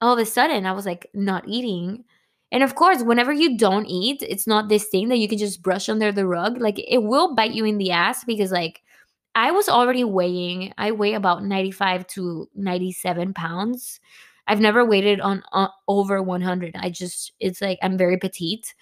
all 0.01 0.13
of 0.13 0.19
a 0.19 0.25
sudden, 0.25 0.65
I 0.65 0.73
was 0.73 0.85
like, 0.85 1.07
not 1.13 1.45
eating. 1.47 2.03
And 2.51 2.63
of 2.63 2.75
course, 2.75 3.03
whenever 3.03 3.33
you 3.33 3.57
don't 3.57 3.85
eat, 3.87 4.21
it's 4.23 4.47
not 4.47 4.69
this 4.69 4.87
thing 4.87 5.09
that 5.09 5.17
you 5.17 5.27
can 5.27 5.37
just 5.39 5.63
brush 5.63 5.89
under 5.89 6.11
the 6.11 6.27
rug. 6.27 6.59
Like, 6.59 6.79
it 6.79 7.03
will 7.03 7.35
bite 7.35 7.53
you 7.53 7.65
in 7.65 7.77
the 7.77 7.91
ass 7.91 8.23
because, 8.25 8.51
like, 8.51 8.81
I 9.35 9.51
was 9.51 9.67
already 9.67 10.03
weighing, 10.03 10.73
I 10.77 10.91
weigh 10.91 11.13
about 11.13 11.43
95 11.43 12.05
to 12.07 12.49
97 12.55 13.33
pounds. 13.33 13.99
I've 14.47 14.59
never 14.59 14.85
weighted 14.85 15.21
on 15.21 15.43
uh, 15.53 15.69
over 15.87 16.21
100. 16.21 16.75
I 16.77 16.89
just, 16.89 17.31
it's 17.39 17.61
like 17.61 17.79
I'm 17.81 17.97
very 17.97 18.17
petite. 18.17 18.73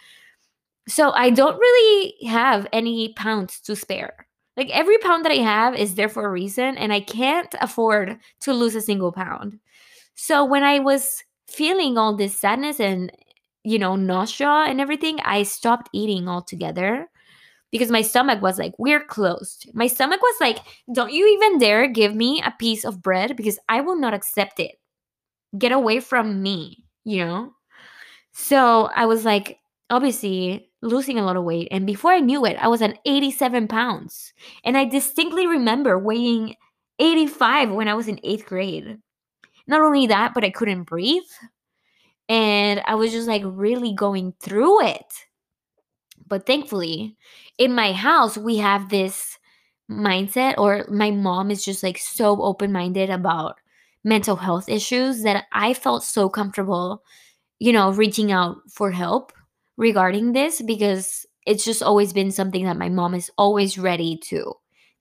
So 0.88 1.12
I 1.12 1.30
don't 1.30 1.60
really 1.60 2.16
have 2.28 2.68
any 2.74 3.14
pounds 3.14 3.60
to 3.62 3.76
spare. 3.76 4.28
Like 4.58 4.70
every 4.72 4.98
pound 4.98 5.24
that 5.24 5.32
I 5.32 5.36
have 5.36 5.76
is 5.76 5.96
there 5.96 6.10
for 6.10 6.26
a 6.26 6.32
reason, 6.32 6.78
and 6.78 6.92
I 6.92 7.00
can't 7.00 7.54
afford 7.62 8.18
to 8.42 8.54
lose 8.54 8.76
a 8.76 8.82
single 8.82 9.12
pound. 9.12 9.60
So 10.16 10.44
when 10.44 10.64
I 10.64 10.80
was 10.80 11.24
feeling 11.48 11.98
all 11.98 12.16
this 12.16 12.38
sadness 12.38 12.80
and, 12.80 13.12
you 13.64 13.80
know, 13.80 13.96
nausea 13.96 14.66
and 14.68 14.82
everything, 14.82 15.20
I 15.24 15.44
stopped 15.44 15.90
eating 15.94 16.28
altogether 16.28 17.10
because 17.72 17.90
my 17.90 18.02
stomach 18.02 18.42
was 18.42 18.60
like, 18.60 18.74
we're 18.78 19.04
closed. 19.04 19.70
My 19.74 19.88
stomach 19.88 20.22
was 20.22 20.36
like, 20.42 20.60
don't 20.94 21.14
you 21.14 21.28
even 21.28 21.58
dare 21.58 21.88
give 21.88 22.14
me 22.14 22.42
a 22.46 22.54
piece 22.60 22.84
of 22.84 23.02
bread 23.02 23.36
because 23.38 23.58
I 23.70 23.82
will 23.82 23.96
not 23.96 24.14
accept 24.14 24.60
it. 24.60 24.76
Get 25.58 25.72
away 25.72 26.00
from 26.00 26.42
me, 26.44 26.86
you 27.04 27.26
know? 27.26 27.54
So 28.34 28.90
I 28.96 29.06
was 29.06 29.26
like, 29.26 29.60
obviously 29.90 30.70
losing 30.82 31.18
a 31.18 31.24
lot 31.24 31.38
of 31.38 31.44
weight. 31.44 31.68
And 31.72 31.86
before 31.86 32.12
I 32.12 32.20
knew 32.20 32.46
it, 32.46 32.58
I 32.60 32.68
was 32.68 32.82
at 32.82 33.00
87 33.06 33.68
pounds. 33.68 34.34
And 34.64 34.78
I 34.78 34.86
distinctly 34.86 35.48
remember 35.48 35.98
weighing 35.98 36.56
85 37.00 37.72
when 37.72 37.88
I 37.88 37.94
was 37.94 38.08
in 38.08 38.20
eighth 38.24 38.46
grade. 38.46 38.98
Not 39.68 39.82
only 39.82 40.08
that, 40.08 40.34
but 40.34 40.44
I 40.44 40.50
couldn't 40.50 40.84
breathe. 40.84 41.24
And 42.28 42.82
I 42.86 42.96
was 42.96 43.12
just 43.12 43.28
like 43.28 43.44
really 43.46 43.94
going 43.94 44.34
through 44.42 44.86
it. 44.86 45.14
But 46.32 46.48
thankfully, 46.48 47.18
in 47.60 47.76
my 47.76 47.94
house, 47.94 48.40
we 48.40 48.58
have 48.58 48.90
this 48.90 49.38
mindset, 49.92 50.56
or 50.58 50.86
my 50.90 51.12
mom 51.12 51.52
is 51.52 51.66
just 51.66 51.84
like 51.84 52.00
so 52.00 52.42
open 52.42 52.72
minded 52.72 53.12
about 53.12 53.58
mental 54.06 54.38
health 54.38 54.70
issues 54.70 55.24
that 55.24 55.46
I 55.52 55.74
felt 55.76 56.06
so 56.06 56.30
comfortable, 56.30 57.04
you 57.60 57.74
know, 57.74 57.92
reaching 57.92 58.32
out 58.32 58.58
for 58.72 58.92
help 58.92 59.34
regarding 59.78 60.34
this 60.34 60.62
because 60.62 61.26
it's 61.46 61.66
just 61.66 61.84
always 61.84 62.14
been 62.14 62.32
something 62.32 62.66
that 62.66 62.78
my 62.78 62.90
mom 62.90 63.16
is 63.16 63.32
always 63.38 63.78
ready 63.78 64.18
to 64.30 64.54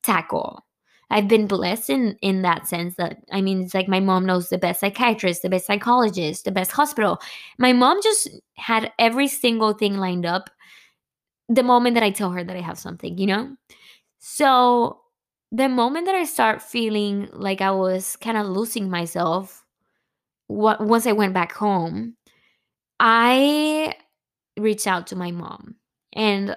tackle. 0.03 0.65
I've 1.11 1.29
been 1.29 1.47
blessed 1.47 1.91
in 1.91 2.17
in 2.23 2.43
that 2.43 2.69
sense 2.69 2.95
that 2.97 3.19
I 3.33 3.41
mean 3.43 3.63
it's 3.63 3.75
like 3.75 3.89
my 3.89 4.01
mom 4.01 4.27
knows 4.27 4.49
the 4.49 4.59
best 4.59 4.81
psychiatrist, 4.81 5.43
the 5.43 5.49
best 5.51 5.67
psychologist, 5.67 6.45
the 6.45 6.53
best 6.53 6.73
hospital. 6.73 7.21
My 7.59 7.73
mom 7.73 8.01
just 8.03 8.29
had 8.57 8.93
every 8.99 9.29
single 9.29 9.73
thing 9.73 9.99
lined 9.99 10.27
up 10.27 10.51
the 11.51 11.65
moment 11.65 11.95
that 11.95 12.05
I 12.05 12.11
tell 12.11 12.31
her 12.31 12.45
that 12.45 12.57
I 12.57 12.61
have 12.61 12.79
something, 12.79 13.19
you 13.19 13.27
know? 13.27 13.57
So 14.21 15.01
the 15.51 15.69
moment 15.69 16.07
that 16.07 16.15
I 16.15 16.25
start 16.25 16.63
feeling 16.63 17.29
like 17.33 17.61
I 17.61 17.73
was 17.73 18.17
kind 18.17 18.37
of 18.39 18.47
losing 18.47 18.89
myself, 18.89 19.65
what 20.47 20.81
once 20.81 21.07
I 21.07 21.13
went 21.13 21.35
back 21.35 21.53
home, 21.53 22.15
I 23.01 23.95
reached 24.59 24.87
out 24.87 25.09
to 25.09 25.17
my 25.17 25.33
mom. 25.33 25.75
And 26.13 26.57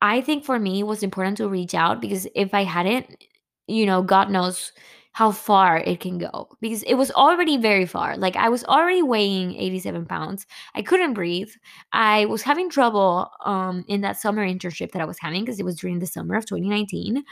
I 0.00 0.22
think 0.22 0.44
for 0.44 0.58
me 0.58 0.80
it 0.80 0.86
was 0.86 1.02
important 1.02 1.36
to 1.38 1.48
reach 1.48 1.74
out 1.74 2.00
because 2.00 2.26
if 2.34 2.54
I 2.54 2.64
hadn't, 2.64 3.24
you 3.66 3.84
know, 3.84 4.02
God 4.02 4.30
knows 4.30 4.72
how 5.12 5.32
far 5.32 5.78
it 5.78 6.00
can 6.00 6.18
go 6.18 6.48
because 6.60 6.82
it 6.84 6.94
was 6.94 7.10
already 7.10 7.56
very 7.56 7.86
far. 7.86 8.16
Like 8.16 8.36
I 8.36 8.48
was 8.48 8.64
already 8.64 9.02
weighing 9.02 9.56
87 9.56 10.06
pounds. 10.06 10.46
I 10.74 10.82
couldn't 10.82 11.14
breathe. 11.14 11.50
I 11.92 12.26
was 12.26 12.42
having 12.42 12.70
trouble 12.70 13.28
um, 13.44 13.84
in 13.88 14.02
that 14.02 14.20
summer 14.20 14.46
internship 14.46 14.92
that 14.92 15.02
I 15.02 15.06
was 15.06 15.18
having 15.18 15.42
because 15.42 15.58
it 15.58 15.64
was 15.64 15.76
during 15.76 15.98
the 15.98 16.06
summer 16.06 16.36
of 16.36 16.46
2019. 16.46 17.24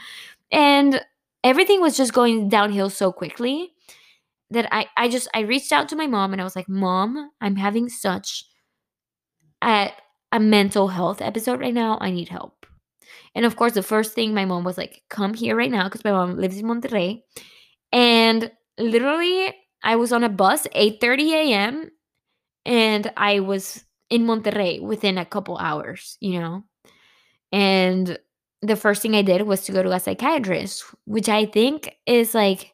And 0.51 1.01
everything 1.43 1.79
was 1.81 1.95
just 1.95 2.13
going 2.13 2.49
downhill 2.49 2.89
so 2.89 3.11
quickly 3.13 3.71
that 4.51 4.67
I, 4.73 4.87
I 4.97 5.07
just 5.07 5.29
I 5.33 5.41
reached 5.41 5.71
out 5.71 5.87
to 5.89 5.95
my 5.95 6.07
mom 6.07 6.33
and 6.33 6.41
I 6.41 6.43
was 6.43 6.55
like, 6.55 6.67
Mom, 6.67 7.31
I'm 7.39 7.55
having 7.55 7.87
such 7.87 8.43
a, 9.63 9.91
a 10.31 10.39
mental 10.39 10.89
health 10.89 11.21
episode 11.21 11.61
right 11.61 11.73
now. 11.73 11.97
I 12.01 12.11
need 12.11 12.27
help. 12.27 12.65
And 13.35 13.45
of 13.45 13.55
course, 13.55 13.73
the 13.73 13.83
first 13.83 14.13
thing 14.13 14.33
my 14.33 14.45
mom 14.45 14.63
was 14.63 14.77
like, 14.77 15.03
come 15.09 15.33
here 15.33 15.55
right 15.55 15.71
now 15.71 15.85
because 15.85 16.03
my 16.03 16.11
mom 16.11 16.35
lives 16.35 16.57
in 16.57 16.65
Monterrey 16.65 17.21
and 17.91 18.51
literally, 18.77 19.53
I 19.83 19.95
was 19.95 20.11
on 20.11 20.23
a 20.23 20.29
bus 20.29 20.67
8:30 20.75 21.31
a.m. 21.33 21.91
and 22.65 23.11
I 23.17 23.39
was 23.41 23.83
in 24.09 24.25
Monterrey 24.25 24.81
within 24.81 25.17
a 25.17 25.25
couple 25.25 25.57
hours, 25.57 26.17
you 26.21 26.39
know. 26.39 26.63
And 27.51 28.19
the 28.61 28.75
first 28.75 29.01
thing 29.01 29.15
I 29.15 29.21
did 29.21 29.43
was 29.43 29.63
to 29.65 29.71
go 29.71 29.83
to 29.83 29.91
a 29.91 29.99
psychiatrist, 29.99 30.83
which 31.05 31.29
I 31.29 31.45
think 31.45 31.95
is 32.05 32.33
like 32.35 32.73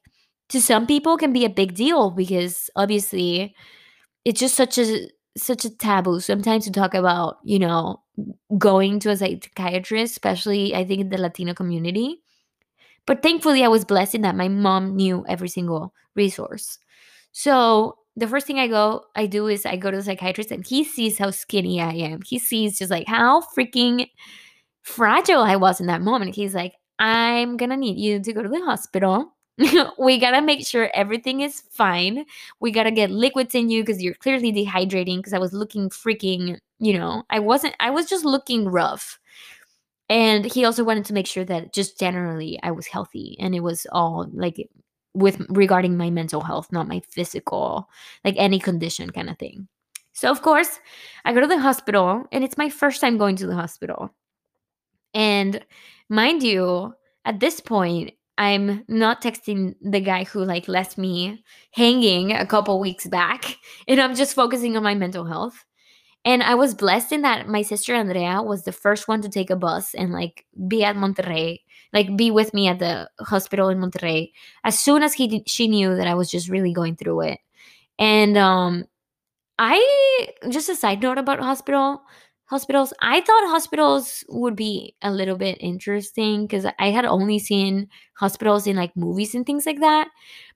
to 0.50 0.62
some 0.62 0.88
people 0.88 1.17
can 1.17 1.34
be 1.34 1.45
a 1.45 1.50
big 1.50 1.75
deal 1.75 2.12
because 2.12 2.69
obviously 2.75 3.55
it's 4.25 4.39
just 4.39 4.55
such 4.55 4.77
a 4.77 5.10
such 5.38 5.65
a 5.65 5.69
taboo 5.69 6.19
sometimes 6.19 6.65
to 6.65 6.72
talk 6.72 6.93
about, 6.93 7.38
you 7.43 7.60
know, 7.60 8.01
going 8.57 9.00
to 9.01 9.12
a 9.12 9.17
psychiatrist, 9.17 10.13
especially 10.13 10.75
I 10.75 10.86
think 10.86 11.01
in 11.01 11.10
the 11.10 11.17
Latino 11.17 11.53
community. 11.53 12.22
But 13.05 13.21
thankfully, 13.21 13.63
I 13.63 13.67
was 13.67 13.85
blessed 13.85 14.15
in 14.15 14.21
that 14.21 14.35
my 14.35 14.47
mom 14.47 14.95
knew 14.95 15.25
every 15.27 15.50
single 15.50 15.93
resource. 16.15 16.79
So 17.31 17.97
the 18.15 18.27
first 18.27 18.47
thing 18.47 18.59
I 18.59 18.67
go, 18.67 19.03
I 19.15 19.25
do 19.25 19.47
is 19.47 19.65
I 19.65 19.75
go 19.75 19.91
to 19.91 19.97
the 19.97 20.03
psychiatrist 20.03 20.51
and 20.51 20.65
he 20.65 20.83
sees 20.83 21.17
how 21.17 21.31
skinny 21.31 21.81
I 21.81 21.91
am. 21.91 22.21
He 22.25 22.39
sees 22.39 22.79
just 22.79 22.91
like 22.91 23.07
how 23.07 23.41
freaking 23.41 24.07
fragile 24.83 25.41
I 25.41 25.57
was 25.57 25.81
in 25.81 25.88
that 25.88 26.01
moment. 26.01 26.35
He's 26.35 26.55
like, 26.55 26.74
I'm 26.97 27.57
gonna 27.57 27.77
need 27.77 27.97
you 27.97 28.21
to 28.21 28.33
go 28.33 28.41
to 28.41 28.50
the 28.50 28.63
hospital. 28.63 29.33
we 30.00 30.17
gotta 30.17 30.41
make 30.41 30.65
sure 30.65 30.89
everything 30.93 31.41
is 31.41 31.63
fine. 31.71 32.25
We 32.59 32.71
gotta 32.71 32.91
get 32.91 33.12
liquids 33.12 33.53
in 33.53 33.69
you 33.69 33.83
because 33.83 34.01
you're 34.01 34.13
clearly 34.13 34.53
dehydrating. 34.53 35.17
Because 35.17 35.33
I 35.33 35.39
was 35.39 35.53
looking 35.53 35.89
freaking, 35.89 36.57
you 36.79 36.97
know, 36.97 37.24
I 37.29 37.39
wasn't, 37.39 37.75
I 37.79 37.89
was 37.89 38.05
just 38.05 38.24
looking 38.25 38.69
rough 38.69 39.19
and 40.09 40.45
he 40.45 40.65
also 40.65 40.83
wanted 40.83 41.05
to 41.05 41.13
make 41.13 41.27
sure 41.27 41.45
that 41.45 41.74
just 41.74 42.00
generally 42.00 42.59
I 42.63 42.71
was 42.71 42.88
healthy 42.88 43.35
and 43.39 43.55
it 43.55 43.62
was 43.62 43.88
all 43.91 44.27
like 44.33 44.69
with 45.13 45.41
regarding 45.50 45.97
my 45.97 46.09
mental 46.09 46.41
health, 46.41 46.71
not 46.71 46.88
my 46.88 47.01
physical, 47.09 47.89
like 48.24 48.35
any 48.38 48.59
condition 48.59 49.09
kind 49.09 49.29
of 49.29 49.39
thing. 49.39 49.67
So 50.13 50.29
of 50.29 50.41
course, 50.41 50.79
I 51.24 51.33
go 51.33 51.41
to 51.41 51.47
the 51.47 51.59
hospital 51.59 52.24
and 52.31 52.43
it's 52.43 52.57
my 52.57 52.69
first 52.69 53.01
time 53.01 53.17
going 53.17 53.35
to 53.38 53.47
the 53.47 53.55
hospital. 53.55 54.12
And 55.13 55.65
mind 56.09 56.43
you, 56.43 56.93
at 57.24 57.39
this 57.39 57.59
point, 57.59 58.12
I'm 58.38 58.83
not 58.88 59.21
texting 59.21 59.75
the 59.81 60.01
guy 60.01 60.25
who 60.25 60.43
like 60.43 60.67
left 60.67 60.97
me 60.97 61.43
hanging 61.71 62.33
a 62.33 62.45
couple 62.45 62.79
weeks 62.79 63.07
back 63.07 63.57
and 63.88 64.00
I'm 64.00 64.15
just 64.15 64.35
focusing 64.35 64.75
on 64.77 64.83
my 64.83 64.93
mental 64.93 65.25
health. 65.25 65.65
And 66.25 66.41
I 66.44 66.55
was 66.55 66.74
blessed 66.74 67.12
in 67.12 67.22
that 67.22 67.48
my 67.48 67.62
sister 67.62 67.94
Andrea 67.94 68.41
was 68.41 68.63
the 68.63 68.72
first 68.72 69.08
one 69.08 69.22
to 69.22 69.29
take 69.29 69.50
a 69.51 69.55
bus 69.55 69.94
and 69.94 70.12
like 70.12 70.46
be 70.67 70.84
at 70.84 70.96
Monterrey, 70.96 71.60
like 71.94 72.17
be 72.17 72.32
with 72.32 72.53
me 72.53 72.67
at 72.67 72.79
the 72.79 73.10
hospital 73.20 73.70
in 73.70 73.79
Monterrey 73.79 74.32
as 74.63 74.79
soon 74.79 75.03
as 75.03 75.13
he 75.13 75.44
she 75.46 75.67
knew 75.67 75.96
that 75.96 76.08
I 76.08 76.15
was 76.15 76.32
just 76.32 76.50
really 76.50 76.74
going 76.74 76.96
through 76.96 77.22
it. 77.22 77.39
And 78.00 78.38
um 78.38 78.86
I 79.60 80.27
just 80.50 80.70
a 80.70 80.75
side 80.75 81.01
note 81.01 81.17
about 81.17 81.39
hospital 81.39 82.01
hospitals. 82.46 82.94
I 83.01 83.22
thought 83.22 83.50
hospitals 83.50 84.24
would 84.29 84.55
be 84.55 84.96
a 85.01 85.12
little 85.12 85.38
bit 85.38 85.58
interesting 85.62 86.46
because 86.46 86.65
I 86.79 86.91
had 86.91 87.05
only 87.05 87.39
seen 87.39 87.88
hospitals 88.15 88.67
in 88.67 88.75
like 88.75 88.96
movies 88.96 89.34
and 89.36 89.46
things 89.46 89.65
like 89.65 89.79
that. 89.79 90.10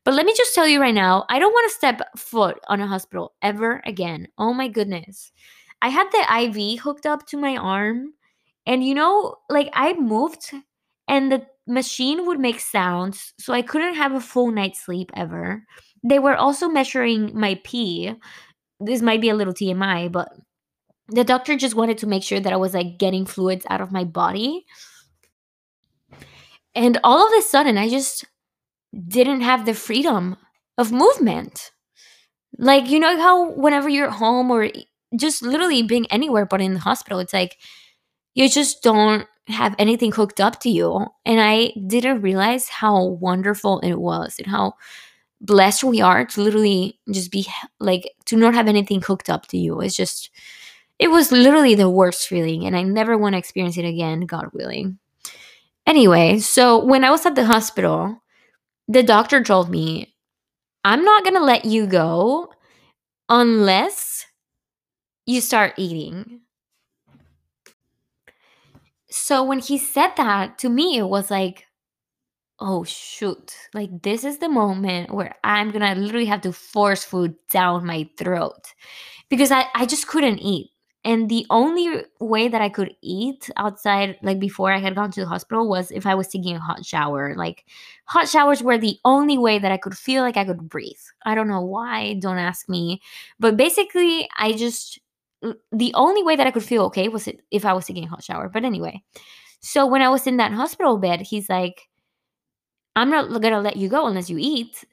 But 0.04 0.14
let 0.14 0.26
me 0.26 0.34
just 0.38 0.54
tell 0.56 0.68
you 0.68 0.82
right 0.82 0.94
now, 0.94 1.26
I 1.30 1.40
don't 1.40 1.52
want 1.54 1.70
to 1.72 1.76
step 1.78 2.02
foot 2.18 2.60
on 2.68 2.82
a 2.82 2.88
hospital 2.88 3.34
ever 3.42 3.82
again. 3.86 4.28
Oh 4.38 4.54
my 4.54 4.68
goodness. 4.68 5.32
I 5.82 5.90
had 5.90 6.08
the 6.12 6.60
IV 6.60 6.82
hooked 6.82 7.06
up 7.06 7.26
to 7.28 7.38
my 7.38 7.56
arm, 7.56 8.14
and 8.66 8.84
you 8.84 8.94
know, 8.94 9.36
like 9.50 9.70
I 9.74 9.94
moved 9.94 10.52
and 11.08 11.32
the 11.32 11.46
machine 11.68 12.26
would 12.28 12.40
make 12.40 12.60
sounds, 12.60 13.34
so 13.40 13.54
I 13.54 13.62
couldn't 13.62 13.96
have 13.96 14.14
a 14.14 14.22
full 14.22 14.52
night's 14.52 14.82
sleep 14.86 15.12
ever. 15.16 15.64
They 16.04 16.20
were 16.20 16.36
also 16.36 16.70
measuring 16.70 17.38
my 17.38 17.60
pee. 17.64 18.14
This 18.80 19.02
might 19.02 19.22
be 19.22 19.30
a 19.30 19.36
little 19.36 19.54
TMI, 19.54 20.12
but 20.12 20.30
the 21.08 21.24
doctor 21.24 21.56
just 21.58 21.76
wanted 21.76 21.98
to 22.00 22.08
make 22.08 22.24
sure 22.24 22.40
that 22.40 22.54
I 22.54 22.58
was 22.58 22.74
like 22.74 23.00
getting 23.00 23.26
fluids 23.26 23.66
out 23.70 23.82
of 23.82 23.92
my 23.92 24.04
body. 24.04 24.66
And 26.76 27.00
all 27.04 27.26
of 27.26 27.34
a 27.38 27.42
sudden, 27.42 27.78
I 27.78 27.90
just 27.90 28.26
didn't 29.08 29.42
have 29.42 29.66
the 29.66 29.74
freedom 29.74 30.38
of 30.78 30.92
movement. 30.92 31.72
Like, 32.58 32.90
you 32.90 33.00
know 33.00 33.18
how 33.18 33.52
whenever 33.52 33.90
you're 33.90 34.08
at 34.08 34.14
home 34.14 34.52
or 34.52 34.70
just 35.16 35.42
literally 35.42 35.84
being 35.84 36.06
anywhere 36.12 36.46
but 36.46 36.62
in 36.62 36.74
the 36.74 36.80
hospital. 36.80 37.20
It's 37.20 37.34
like 37.34 37.58
you 38.36 38.50
just 38.50 38.84
don't 38.84 39.28
have 39.48 39.76
anything 39.80 40.12
hooked 40.12 40.40
up 40.40 40.60
to 40.62 40.70
you. 40.70 41.08
And 41.26 41.42
I 41.42 41.74
didn't 41.88 42.22
realize 42.22 42.70
how 42.70 43.04
wonderful 43.04 43.80
it 43.80 43.96
was 43.96 44.36
and 44.38 44.48
how 44.48 44.74
blessed 45.42 45.84
we 45.84 46.02
are 46.02 46.26
to 46.26 46.42
literally 46.42 47.00
just 47.12 47.32
be 47.32 47.48
like 47.80 48.12
to 48.26 48.36
not 48.36 48.54
have 48.54 48.68
anything 48.68 49.02
hooked 49.02 49.30
up 49.30 49.48
to 49.48 49.58
you. 49.58 49.82
It's 49.82 49.96
just 49.96 50.30
it 51.00 51.10
was 51.10 51.32
literally 51.32 51.76
the 51.76 51.90
worst 51.90 52.28
feeling 52.28 52.66
and 52.66 52.76
I 52.76 52.84
never 52.84 53.18
want 53.18 53.34
to 53.34 53.40
experience 53.40 53.78
it 53.78 53.86
again, 53.86 54.22
God 54.22 54.50
willing. 54.54 55.00
Anyway, 55.88 56.40
so 56.40 56.84
when 56.84 57.04
I 57.04 57.10
was 57.10 57.26
at 57.26 57.36
the 57.36 57.46
hospital, 57.46 58.22
the 58.88 59.02
doctor 59.02 59.44
told 59.44 59.70
me, 59.70 60.14
I'm 60.84 61.04
not 61.04 61.24
going 61.24 61.36
to 61.36 61.44
let 61.44 61.66
you 61.66 61.88
go 61.88 62.52
unless 63.30 64.09
you 65.30 65.42
start 65.42 65.74
eating. 65.78 66.42
So 69.12 69.44
when 69.44 69.60
he 69.60 69.78
said 69.78 70.14
that 70.18 70.58
to 70.60 70.70
me, 70.70 70.98
it 70.98 71.04
was 71.04 71.30
like, 71.30 71.66
oh 72.60 72.84
shoot, 72.84 73.56
like 73.74 74.02
this 74.02 74.24
is 74.24 74.40
the 74.40 74.50
moment 74.50 75.14
where 75.14 75.36
I'm 75.44 75.72
gonna 75.72 75.96
literally 75.96 76.26
have 76.26 76.42
to 76.42 76.52
force 76.54 77.04
food 77.04 77.36
down 77.52 77.86
my 77.86 78.10
throat 78.18 78.74
because 79.30 79.52
I, 79.52 79.66
I 79.76 79.86
just 79.86 80.08
couldn't 80.08 80.40
eat. 80.40 80.72
And 81.06 81.30
the 81.30 81.46
only 81.50 82.04
way 82.20 82.50
that 82.50 82.62
I 82.62 82.70
could 82.70 82.96
eat 83.02 83.50
outside, 83.58 84.18
like 84.22 84.40
before 84.40 84.72
I 84.72 84.80
had 84.80 84.96
gone 84.96 85.12
to 85.12 85.22
the 85.22 85.28
hospital, 85.28 85.70
was 85.70 85.92
if 85.92 86.06
I 86.06 86.16
was 86.16 86.28
taking 86.28 86.58
a 86.58 86.60
hot 86.60 86.86
shower. 86.86 87.36
Like, 87.36 87.66
hot 88.06 88.28
showers 88.28 88.62
were 88.62 88.78
the 88.78 89.00
only 89.06 89.38
way 89.38 89.60
that 89.60 89.72
I 89.72 89.78
could 89.78 89.98
feel 89.98 90.24
like 90.24 90.38
I 90.38 90.46
could 90.46 90.68
breathe. 90.70 91.00
I 91.26 91.36
don't 91.36 91.48
know 91.48 91.62
why, 91.64 92.16
don't 92.16 92.38
ask 92.38 92.68
me. 92.68 93.02
But 93.40 93.56
basically, 93.58 94.30
I 94.38 94.52
just, 94.54 95.00
the 95.72 95.94
only 95.94 96.24
way 96.24 96.36
that 96.36 96.48
I 96.48 96.52
could 96.52 96.64
feel 96.64 96.84
okay 96.86 97.08
was 97.08 97.28
if 97.52 97.66
I 97.66 97.74
was 97.74 97.86
taking 97.86 98.04
a 98.06 98.10
hot 98.10 98.24
shower. 98.24 98.50
But 98.50 98.66
anyway, 98.66 99.04
so 99.62 99.86
when 99.86 100.02
I 100.02 100.10
was 100.10 100.28
in 100.28 100.38
that 100.38 100.52
hospital 100.54 100.98
bed, 100.98 101.22
he's 101.22 101.50
like, 101.50 101.88
I'm 102.96 103.10
not 103.10 103.42
gonna 103.42 103.62
let 103.62 103.78
you 103.78 103.90
go 103.90 104.08
unless 104.08 104.30
you 104.30 104.38
eat. 104.40 104.86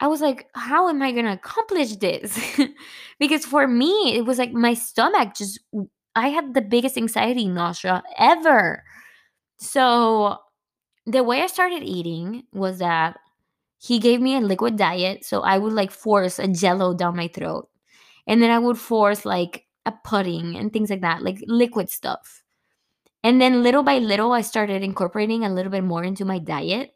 I 0.00 0.08
was 0.08 0.20
like, 0.20 0.48
how 0.54 0.88
am 0.88 1.02
I 1.02 1.12
going 1.12 1.24
to 1.24 1.32
accomplish 1.32 1.96
this? 1.96 2.38
because 3.18 3.46
for 3.46 3.66
me, 3.66 4.14
it 4.16 4.26
was 4.26 4.38
like 4.38 4.52
my 4.52 4.74
stomach 4.74 5.34
just, 5.34 5.58
I 6.14 6.28
had 6.28 6.54
the 6.54 6.60
biggest 6.60 6.98
anxiety 6.98 7.48
nausea 7.48 8.02
ever. 8.18 8.84
So 9.58 10.38
the 11.06 11.22
way 11.22 11.42
I 11.42 11.46
started 11.46 11.82
eating 11.82 12.44
was 12.52 12.78
that 12.78 13.18
he 13.78 13.98
gave 13.98 14.20
me 14.20 14.36
a 14.36 14.40
liquid 14.40 14.76
diet. 14.76 15.24
So 15.24 15.40
I 15.42 15.58
would 15.58 15.72
like 15.72 15.90
force 15.90 16.38
a 16.38 16.48
jello 16.48 16.94
down 16.94 17.16
my 17.16 17.28
throat. 17.28 17.68
And 18.26 18.42
then 18.42 18.50
I 18.50 18.58
would 18.58 18.78
force 18.78 19.24
like 19.24 19.65
a 19.86 19.92
pudding 20.04 20.56
and 20.56 20.72
things 20.72 20.90
like 20.90 21.00
that, 21.00 21.22
like 21.22 21.38
liquid 21.46 21.88
stuff. 21.88 22.42
And 23.24 23.40
then 23.40 23.62
little 23.62 23.82
by 23.82 23.98
little, 23.98 24.32
I 24.32 24.42
started 24.42 24.82
incorporating 24.82 25.44
a 25.44 25.52
little 25.52 25.72
bit 25.72 25.84
more 25.84 26.04
into 26.04 26.24
my 26.24 26.38
diet. 26.38 26.92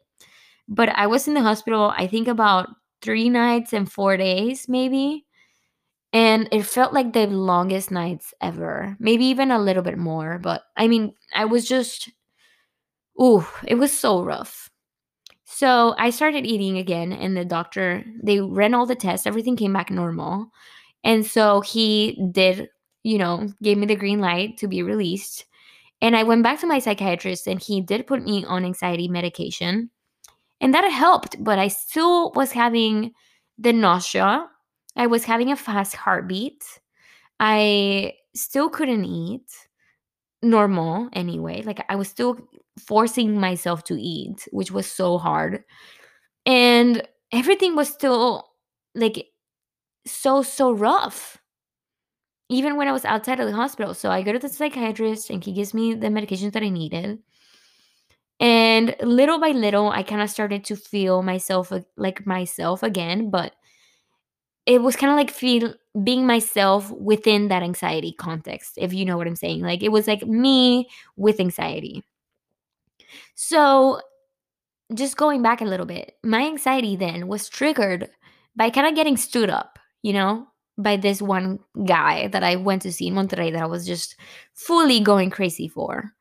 But 0.67 0.89
I 0.89 1.07
was 1.07 1.27
in 1.27 1.33
the 1.33 1.41
hospital, 1.41 1.93
I 1.97 2.07
think 2.07 2.27
about 2.27 2.69
three 3.01 3.29
nights 3.29 3.73
and 3.73 3.91
four 3.91 4.15
days, 4.15 4.69
maybe. 4.69 5.25
And 6.13 6.47
it 6.51 6.63
felt 6.63 6.93
like 6.93 7.13
the 7.13 7.27
longest 7.27 7.89
nights 7.89 8.33
ever, 8.41 8.95
maybe 8.99 9.25
even 9.25 9.51
a 9.51 9.59
little 9.59 9.83
bit 9.83 9.97
more. 9.97 10.39
But 10.39 10.63
I 10.77 10.87
mean, 10.87 11.13
I 11.33 11.45
was 11.45 11.67
just, 11.67 12.09
ooh, 13.21 13.45
it 13.65 13.75
was 13.75 13.97
so 13.97 14.23
rough. 14.23 14.69
So 15.45 15.95
I 15.97 16.09
started 16.09 16.45
eating 16.45 16.77
again, 16.77 17.11
and 17.11 17.35
the 17.35 17.45
doctor, 17.45 18.03
they 18.23 18.39
ran 18.39 18.73
all 18.73 18.85
the 18.85 18.95
tests, 18.95 19.27
everything 19.27 19.55
came 19.55 19.73
back 19.73 19.91
normal. 19.91 20.47
And 21.03 21.25
so 21.25 21.61
he 21.61 22.17
did, 22.31 22.69
you 23.03 23.17
know, 23.17 23.47
gave 23.63 23.77
me 23.77 23.85
the 23.85 23.95
green 23.95 24.19
light 24.19 24.57
to 24.57 24.67
be 24.67 24.83
released. 24.83 25.45
And 26.01 26.15
I 26.15 26.23
went 26.23 26.43
back 26.43 26.59
to 26.61 26.67
my 26.67 26.79
psychiatrist, 26.79 27.47
and 27.47 27.61
he 27.61 27.81
did 27.81 28.07
put 28.07 28.23
me 28.23 28.45
on 28.45 28.65
anxiety 28.65 29.07
medication. 29.07 29.89
And 30.61 30.73
that 30.73 30.89
helped, 30.91 31.43
but 31.43 31.59
I 31.59 31.67
still 31.69 32.31
was 32.33 32.51
having 32.51 33.13
the 33.57 33.73
nausea. 33.73 34.47
I 34.95 35.07
was 35.07 35.23
having 35.23 35.51
a 35.51 35.55
fast 35.55 35.95
heartbeat. 35.95 36.63
I 37.39 38.13
still 38.35 38.69
couldn't 38.69 39.05
eat 39.05 39.45
normal 40.41 41.09
anyway. 41.13 41.61
Like 41.61 41.83
I 41.89 41.95
was 41.95 42.07
still 42.07 42.37
forcing 42.79 43.39
myself 43.39 43.83
to 43.85 43.99
eat, 43.99 44.47
which 44.51 44.71
was 44.71 44.87
so 44.87 45.17
hard. 45.17 45.63
And 46.45 47.07
everything 47.31 47.75
was 47.75 47.89
still 47.89 48.49
like 48.95 49.27
so, 50.05 50.43
so 50.43 50.71
rough. 50.71 51.37
Even 52.51 52.75
when 52.75 52.87
I 52.87 52.91
was 52.91 53.05
outside 53.05 53.39
of 53.39 53.47
the 53.47 53.55
hospital. 53.55 53.95
So 53.95 54.11
I 54.11 54.23
go 54.23 54.33
to 54.33 54.39
the 54.39 54.49
psychiatrist 54.49 55.29
and 55.31 55.43
he 55.43 55.53
gives 55.53 55.73
me 55.73 55.95
the 55.95 56.09
medications 56.09 56.51
that 56.51 56.63
I 56.63 56.69
needed. 56.69 57.19
And 58.41 58.95
little 59.01 59.39
by 59.39 59.51
little, 59.51 59.89
I 59.89 60.03
kind 60.03 60.21
of 60.21 60.29
started 60.29 60.65
to 60.65 60.75
feel 60.75 61.23
myself 61.23 61.71
like 61.95 62.25
myself 62.25 62.83
again, 62.83 63.29
but 63.29 63.53
it 64.65 64.81
was 64.81 64.95
kind 64.95 65.11
of 65.11 65.17
like 65.17 65.31
feel 65.31 65.73
being 66.03 66.25
myself 66.25 66.91
within 66.91 67.47
that 67.47 67.63
anxiety 67.63 68.13
context, 68.17 68.73
if 68.77 68.93
you 68.93 69.05
know 69.05 69.17
what 69.17 69.27
I'm 69.27 69.35
saying. 69.35 69.61
Like 69.61 69.83
it 69.83 69.91
was 69.91 70.07
like 70.07 70.25
me 70.25 70.89
with 71.15 71.39
anxiety. 71.39 72.03
So, 73.35 74.01
just 74.93 75.17
going 75.17 75.41
back 75.41 75.61
a 75.61 75.65
little 75.65 75.85
bit, 75.85 76.15
my 76.23 76.45
anxiety 76.45 76.95
then 76.95 77.27
was 77.27 77.49
triggered 77.49 78.09
by 78.55 78.69
kind 78.69 78.87
of 78.87 78.95
getting 78.95 79.17
stood 79.17 79.49
up, 79.49 79.79
you 80.03 80.13
know, 80.13 80.47
by 80.77 80.97
this 80.97 81.21
one 81.21 81.59
guy 81.85 82.27
that 82.27 82.43
I 82.43 82.55
went 82.55 82.81
to 82.83 82.91
see 82.91 83.07
in 83.07 83.13
Monterrey 83.13 83.51
that 83.51 83.61
I 83.61 83.67
was 83.67 83.85
just 83.85 84.15
fully 84.53 84.99
going 84.99 85.29
crazy 85.29 85.67
for. 85.67 86.11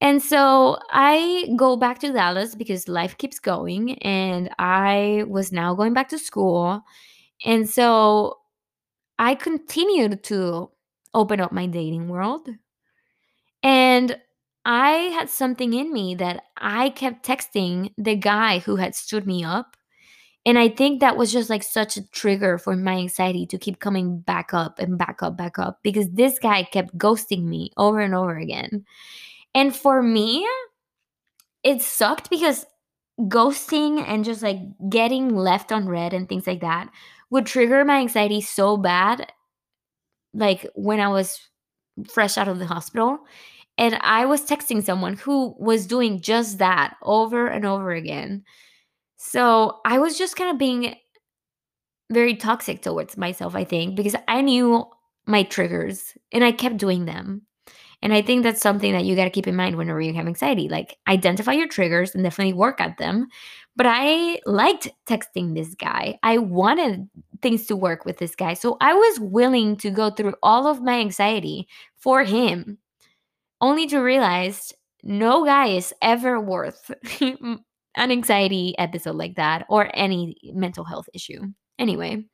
And 0.00 0.22
so 0.22 0.78
I 0.90 1.52
go 1.56 1.76
back 1.76 1.98
to 2.00 2.12
Dallas 2.12 2.54
because 2.54 2.88
life 2.88 3.18
keeps 3.18 3.38
going 3.38 3.98
and 3.98 4.48
I 4.58 5.24
was 5.28 5.52
now 5.52 5.74
going 5.74 5.92
back 5.92 6.08
to 6.08 6.18
school. 6.18 6.82
And 7.44 7.68
so 7.68 8.38
I 9.18 9.34
continued 9.34 10.24
to 10.24 10.70
open 11.12 11.40
up 11.40 11.52
my 11.52 11.66
dating 11.66 12.08
world. 12.08 12.48
And 13.62 14.16
I 14.64 14.90
had 15.12 15.28
something 15.28 15.74
in 15.74 15.92
me 15.92 16.14
that 16.14 16.44
I 16.56 16.90
kept 16.90 17.26
texting 17.26 17.92
the 17.98 18.16
guy 18.16 18.60
who 18.60 18.76
had 18.76 18.94
stood 18.94 19.26
me 19.26 19.44
up. 19.44 19.76
And 20.46 20.58
I 20.58 20.68
think 20.68 21.00
that 21.00 21.16
was 21.16 21.32
just 21.32 21.50
like 21.50 21.62
such 21.62 21.96
a 21.96 22.10
trigger 22.10 22.56
for 22.56 22.74
my 22.74 22.96
anxiety 22.96 23.46
to 23.46 23.58
keep 23.58 23.78
coming 23.78 24.20
back 24.20 24.54
up 24.54 24.78
and 24.78 24.96
back 24.96 25.22
up, 25.22 25.36
back 25.36 25.58
up 25.58 25.80
because 25.82 26.10
this 26.10 26.38
guy 26.38 26.62
kept 26.62 26.96
ghosting 26.96 27.44
me 27.44 27.70
over 27.76 28.00
and 28.00 28.14
over 28.14 28.36
again. 28.36 28.84
And 29.54 29.76
for 29.76 30.02
me, 30.02 30.48
it 31.62 31.82
sucked 31.82 32.30
because 32.30 32.64
ghosting 33.20 34.02
and 34.06 34.24
just 34.24 34.42
like 34.42 34.60
getting 34.88 35.36
left 35.36 35.72
on 35.72 35.86
read 35.86 36.14
and 36.14 36.26
things 36.26 36.46
like 36.46 36.62
that 36.62 36.88
would 37.28 37.44
trigger 37.44 37.84
my 37.84 37.98
anxiety 37.98 38.40
so 38.40 38.78
bad. 38.78 39.30
Like 40.32 40.66
when 40.74 41.00
I 41.00 41.08
was 41.08 41.50
fresh 42.08 42.38
out 42.38 42.48
of 42.48 42.58
the 42.58 42.66
hospital. 42.66 43.18
And 43.78 43.98
I 44.02 44.26
was 44.26 44.44
texting 44.44 44.82
someone 44.82 45.14
who 45.16 45.54
was 45.58 45.86
doing 45.86 46.20
just 46.20 46.58
that 46.58 46.96
over 47.02 47.46
and 47.46 47.64
over 47.64 47.92
again. 47.92 48.44
So 49.22 49.80
I 49.84 49.98
was 49.98 50.16
just 50.16 50.34
kind 50.34 50.50
of 50.50 50.56
being 50.56 50.94
very 52.10 52.34
toxic 52.34 52.80
towards 52.80 53.18
myself, 53.18 53.54
I 53.54 53.64
think, 53.64 53.96
because 53.96 54.16
I 54.26 54.40
knew 54.40 54.86
my 55.26 55.42
triggers 55.42 56.14
and 56.32 56.42
I 56.42 56.52
kept 56.52 56.78
doing 56.78 57.04
them. 57.04 57.42
And 58.02 58.14
I 58.14 58.22
think 58.22 58.42
that's 58.42 58.62
something 58.62 58.92
that 58.94 59.04
you 59.04 59.14
got 59.14 59.24
to 59.24 59.30
keep 59.30 59.46
in 59.46 59.56
mind 59.56 59.76
whenever 59.76 60.00
you 60.00 60.14
have 60.14 60.26
anxiety. 60.26 60.70
Like, 60.70 60.96
identify 61.06 61.52
your 61.52 61.68
triggers 61.68 62.14
and 62.14 62.24
definitely 62.24 62.54
work 62.54 62.80
at 62.80 62.96
them. 62.96 63.26
But 63.76 63.86
I 63.86 64.40
liked 64.46 64.88
texting 65.06 65.54
this 65.54 65.74
guy. 65.74 66.18
I 66.22 66.38
wanted 66.38 67.10
things 67.42 67.66
to 67.66 67.76
work 67.76 68.06
with 68.06 68.16
this 68.16 68.34
guy. 68.34 68.54
So 68.54 68.78
I 68.80 68.94
was 68.94 69.20
willing 69.20 69.76
to 69.78 69.90
go 69.90 70.08
through 70.10 70.34
all 70.42 70.66
of 70.66 70.82
my 70.82 70.98
anxiety 70.98 71.68
for 71.98 72.24
him, 72.24 72.78
only 73.60 73.86
to 73.88 74.00
realize 74.00 74.72
no 75.02 75.44
guy 75.44 75.68
is 75.68 75.94
ever 76.02 76.40
worth 76.40 76.90
an 77.96 78.10
anxiety 78.10 78.74
episode 78.78 79.16
like 79.16 79.36
that 79.36 79.66
or 79.68 79.90
any 79.94 80.36
mental 80.52 80.84
health 80.84 81.08
issue. 81.14 81.40
Anyway. 81.78 82.24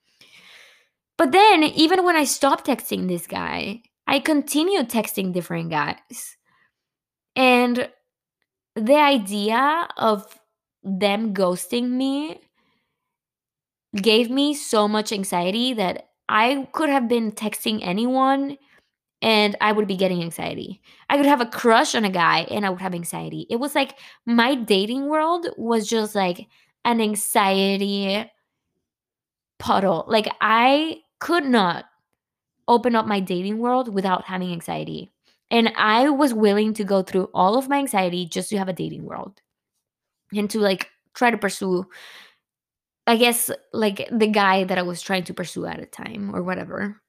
But 1.19 1.33
then, 1.33 1.63
even 1.63 2.05
when 2.05 2.17
I 2.17 2.25
stopped 2.25 2.67
texting 2.67 3.09
this 3.09 3.27
guy, 3.27 3.83
I 4.07 4.21
continued 4.21 4.91
texting 4.91 5.33
different 5.33 5.71
guys. 5.71 6.37
And 7.35 7.89
the 8.75 8.97
idea 8.97 9.89
of 9.97 10.39
them 10.83 11.33
ghosting 11.33 11.91
me 11.91 12.41
gave 13.95 14.31
me 14.31 14.55
so 14.55 14.87
much 14.87 15.11
anxiety 15.11 15.73
that 15.73 16.09
I 16.29 16.69
could 16.73 16.91
have 16.91 17.09
been 17.09 17.33
texting 17.33 17.81
anyone 17.83 18.59
and 19.27 19.57
I 19.61 19.73
would 19.73 19.89
be 19.89 19.97
getting 19.97 20.23
anxiety. 20.23 20.81
I 21.11 21.17
could 21.17 21.27
have 21.27 21.41
a 21.41 21.47
crush 21.47 21.97
on 21.97 22.05
a 22.05 22.11
guy 22.11 22.43
and 22.43 22.65
I 22.65 22.71
would 22.71 22.81
have 22.81 22.95
anxiety. 22.95 23.45
It 23.51 23.57
was 23.57 23.75
like 23.75 23.99
my 24.25 24.55
dating 24.55 25.09
world 25.09 25.49
was 25.57 25.89
just 25.89 26.15
like 26.15 26.47
an 26.85 27.01
anxiety 27.01 28.25
puddle. 29.59 30.05
Like 30.07 30.33
I 30.41 30.99
could 31.19 31.45
not 31.45 31.87
open 32.69 32.95
up 32.95 33.07
my 33.09 33.19
dating 33.19 33.59
world 33.59 33.93
without 33.93 34.25
having 34.25 34.53
anxiety. 34.53 35.11
And 35.51 35.73
I 35.77 36.09
was 36.09 36.33
willing 36.33 36.73
to 36.75 36.85
go 36.85 37.03
through 37.03 37.29
all 37.35 37.59
of 37.59 37.69
my 37.69 37.79
anxiety 37.79 38.27
just 38.27 38.51
to 38.51 38.59
have 38.59 38.69
a 38.69 38.73
dating 38.73 39.07
world 39.07 39.43
and 40.33 40.49
to 40.51 40.61
like 40.61 40.89
try 41.15 41.33
to 41.33 41.39
pursue, 41.39 41.85
I 43.09 43.17
guess, 43.17 43.51
like 43.73 44.09
the 44.13 44.29
guy 44.29 44.63
that 44.63 44.79
I 44.79 44.83
was 44.83 45.03
trying 45.03 45.25
to 45.25 45.35
pursue 45.35 45.67
at 45.67 45.81
a 45.81 45.87
time 45.87 46.33
or 46.33 46.45
whatever. 46.45 47.03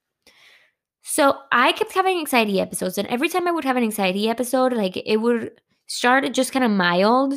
So 1.09 1.37
I 1.53 1.71
kept 1.71 1.93
having 1.93 2.19
anxiety 2.19 2.59
episodes, 2.59 2.97
and 2.97 3.07
every 3.07 3.29
time 3.29 3.47
I 3.47 3.51
would 3.51 3.63
have 3.63 3.77
an 3.77 3.83
anxiety 3.83 4.29
episode, 4.29 4.73
like 4.73 4.97
it 4.97 5.15
would 5.17 5.51
start 5.87 6.31
just 6.33 6.51
kind 6.51 6.65
of 6.65 6.71
mild, 6.71 7.33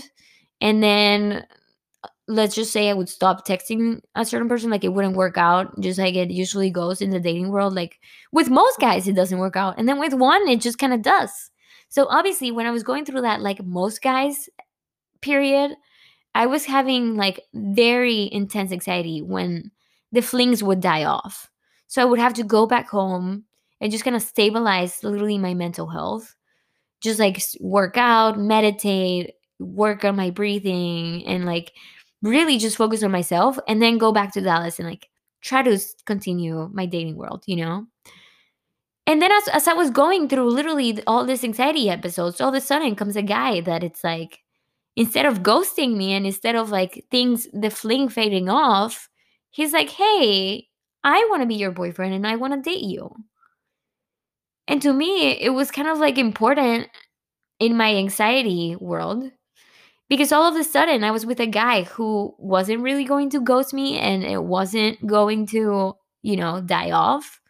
and 0.61 0.83
then 0.83 1.47
uh, 2.03 2.09
let's 2.27 2.57
just 2.57 2.73
say 2.73 2.91
I 2.91 2.95
would 2.95 3.09
stop 3.09 3.47
texting 3.47 4.01
a 4.17 4.25
certain 4.25 4.49
person, 4.49 4.71
like 4.71 4.83
it 4.83 4.93
wouldn't 4.93 5.15
work 5.17 5.39
out, 5.39 5.81
just 5.81 6.01
like 6.01 6.17
it 6.17 6.31
usually 6.33 6.69
goes 6.69 7.01
in 7.01 7.11
the 7.11 7.21
dating 7.21 7.51
world. 7.51 7.73
Like 7.73 8.01
with 8.33 8.51
most 8.51 8.81
guys, 8.81 9.07
it 9.07 9.15
doesn't 9.15 9.39
work 9.39 9.55
out. 9.55 9.77
And 9.79 9.89
then 9.89 10.01
with 10.01 10.15
one, 10.15 10.49
it 10.49 10.61
just 10.61 10.79
kind 10.79 10.93
of 10.93 11.03
does. 11.03 11.31
So 11.91 12.09
obviously, 12.09 12.51
when 12.51 12.67
I 12.67 12.73
was 12.73 12.83
going 12.83 13.05
through 13.05 13.23
that, 13.23 13.41
like 13.41 13.65
most 13.65 14.03
guys 14.03 14.49
period, 15.23 15.77
I 16.35 16.47
was 16.47 16.65
having 16.65 17.15
like 17.15 17.41
very 17.55 18.29
intense 18.33 18.73
anxiety 18.73 19.23
when 19.23 19.71
the 20.11 20.23
flings 20.23 20.61
would 20.61 20.81
die 20.81 21.05
off. 21.05 21.49
So 21.87 22.03
I 22.03 22.07
would 22.07 22.19
have 22.19 22.35
to 22.35 22.43
go 22.43 22.67
back 22.67 22.89
home 22.89 23.45
and 23.81 23.91
just 23.93 24.05
kind 24.05 24.17
of 24.17 24.23
stabilize 24.23 25.03
literally 25.03 25.39
my 25.39 25.55
mental 25.55 25.87
health. 25.89 26.35
Just 27.01 27.19
like 27.19 27.43
work 27.61 27.97
out, 27.97 28.39
meditate, 28.39 29.35
work 29.59 30.05
on 30.05 30.17
my 30.17 30.31
breathing, 30.31 31.27
and 31.27 31.47
like 31.47 31.73
really 32.23 32.59
just 32.59 32.77
focus 32.77 33.03
on 33.03 33.11
myself 33.11 33.59
and 33.67 33.81
then 33.81 33.99
go 33.99 34.13
back 34.13 34.33
to 34.35 34.41
Dallas 34.41 34.79
and 34.79 34.89
like 34.89 35.09
try 35.41 35.63
to 35.63 35.79
continue 36.05 36.69
my 36.73 36.87
dating 36.87 37.17
world, 37.17 37.43
you 37.47 37.57
know? 37.57 37.87
And 39.07 39.21
then 39.21 39.33
as, 39.33 39.49
as 39.49 39.67
I 39.67 39.73
was 39.73 39.91
going 39.91 40.29
through 40.29 40.51
literally 40.51 41.03
all 41.07 41.25
this 41.25 41.43
anxiety 41.43 41.91
episodes, 41.91 42.41
all 42.41 42.51
of 42.51 42.55
a 42.55 42.61
sudden 42.61 42.95
comes 42.95 43.17
a 43.17 43.23
guy 43.23 43.61
that 43.63 43.83
it's 43.83 44.05
like, 44.05 44.41
instead 44.95 45.27
of 45.27 45.43
ghosting 45.43 45.97
me 45.97 46.13
and 46.13 46.27
instead 46.27 46.55
of 46.55 46.71
like 46.71 47.05
things, 47.11 47.49
the 47.53 47.71
fling 47.71 48.09
fading 48.09 48.49
off, 48.49 49.09
he's 49.51 49.73
like, 49.73 49.89
hey, 49.89 50.69
I 51.03 51.27
want 51.31 51.43
to 51.43 51.49
be 51.49 51.55
your 51.55 51.73
boyfriend 51.73 52.15
and 52.15 52.27
I 52.27 52.37
want 52.37 52.53
to 52.53 52.71
date 52.71 52.85
you. 52.85 53.11
And 54.71 54.83
to 54.83 54.95
me, 54.95 55.33
it 55.33 55.51
was 55.51 55.73
kind 55.73 55.89
of 55.89 55.99
like 55.99 56.19
important 56.19 56.89
in 57.61 57.77
my 57.77 57.95
anxiety 57.97 58.77
world 58.77 59.31
because 60.09 60.33
all 60.33 60.45
of 60.45 60.57
a 60.61 60.65
sudden 60.65 61.05
I 61.05 61.13
was 61.13 61.27
with 61.27 61.41
a 61.41 61.47
guy 61.47 61.85
who 61.85 62.35
wasn't 62.39 62.83
really 62.83 63.05
going 63.05 63.31
to 63.31 63.41
ghost 63.41 63.75
me 63.75 63.99
and 63.99 64.25
it 64.25 64.45
wasn't 64.45 65.07
going 65.07 65.47
to, 65.49 65.95
you 66.23 66.37
know, 66.37 66.61
die 66.63 66.93
off. 66.93 67.41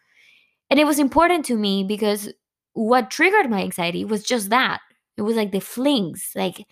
And 0.69 0.79
it 0.79 0.85
was 0.87 0.99
important 0.99 1.45
to 1.47 1.57
me 1.57 1.83
because 1.83 2.29
what 2.73 3.11
triggered 3.11 3.49
my 3.49 3.61
anxiety 3.63 4.05
was 4.05 4.23
just 4.23 4.49
that. 4.51 4.81
It 5.17 5.23
was 5.23 5.37
like 5.37 5.51
the 5.53 5.61
flings, 5.61 6.31
like 6.35 6.65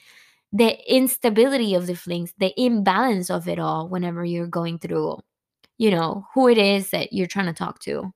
the 0.54 0.78
instability 0.94 1.76
of 1.76 1.88
the 1.88 1.96
flings, 1.96 2.34
the 2.40 2.54
imbalance 2.62 3.30
of 3.32 3.48
it 3.50 3.60
all 3.60 3.90
whenever 3.90 4.26
you're 4.26 4.48
going 4.48 4.80
through, 4.80 5.20
you 5.78 5.92
know, 5.92 6.26
who 6.36 6.50
it 6.50 6.58
is 6.60 6.92
that 6.92 7.14
you're 7.14 7.28
trying 7.28 7.48
to 7.48 7.54
talk 7.54 7.80
to. 7.82 8.14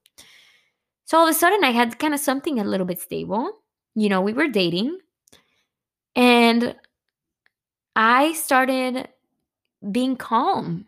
So 1.06 1.18
all 1.18 1.28
of 1.28 1.32
a 1.32 1.38
sudden 1.38 1.63
I 1.63 1.72
had 1.72 2.00
kind 2.00 2.13
of 2.13 2.20
something 2.20 2.60
a 2.60 2.63
little 2.63 2.86
bit 2.86 3.00
stable. 3.02 3.60
You 3.96 4.10
know, 4.10 4.22
we 4.22 4.34
were 4.34 4.48
dating 4.48 4.98
and 6.16 6.76
I 7.96 8.34
started 8.34 9.10
being 9.92 10.18
calm. 10.18 10.88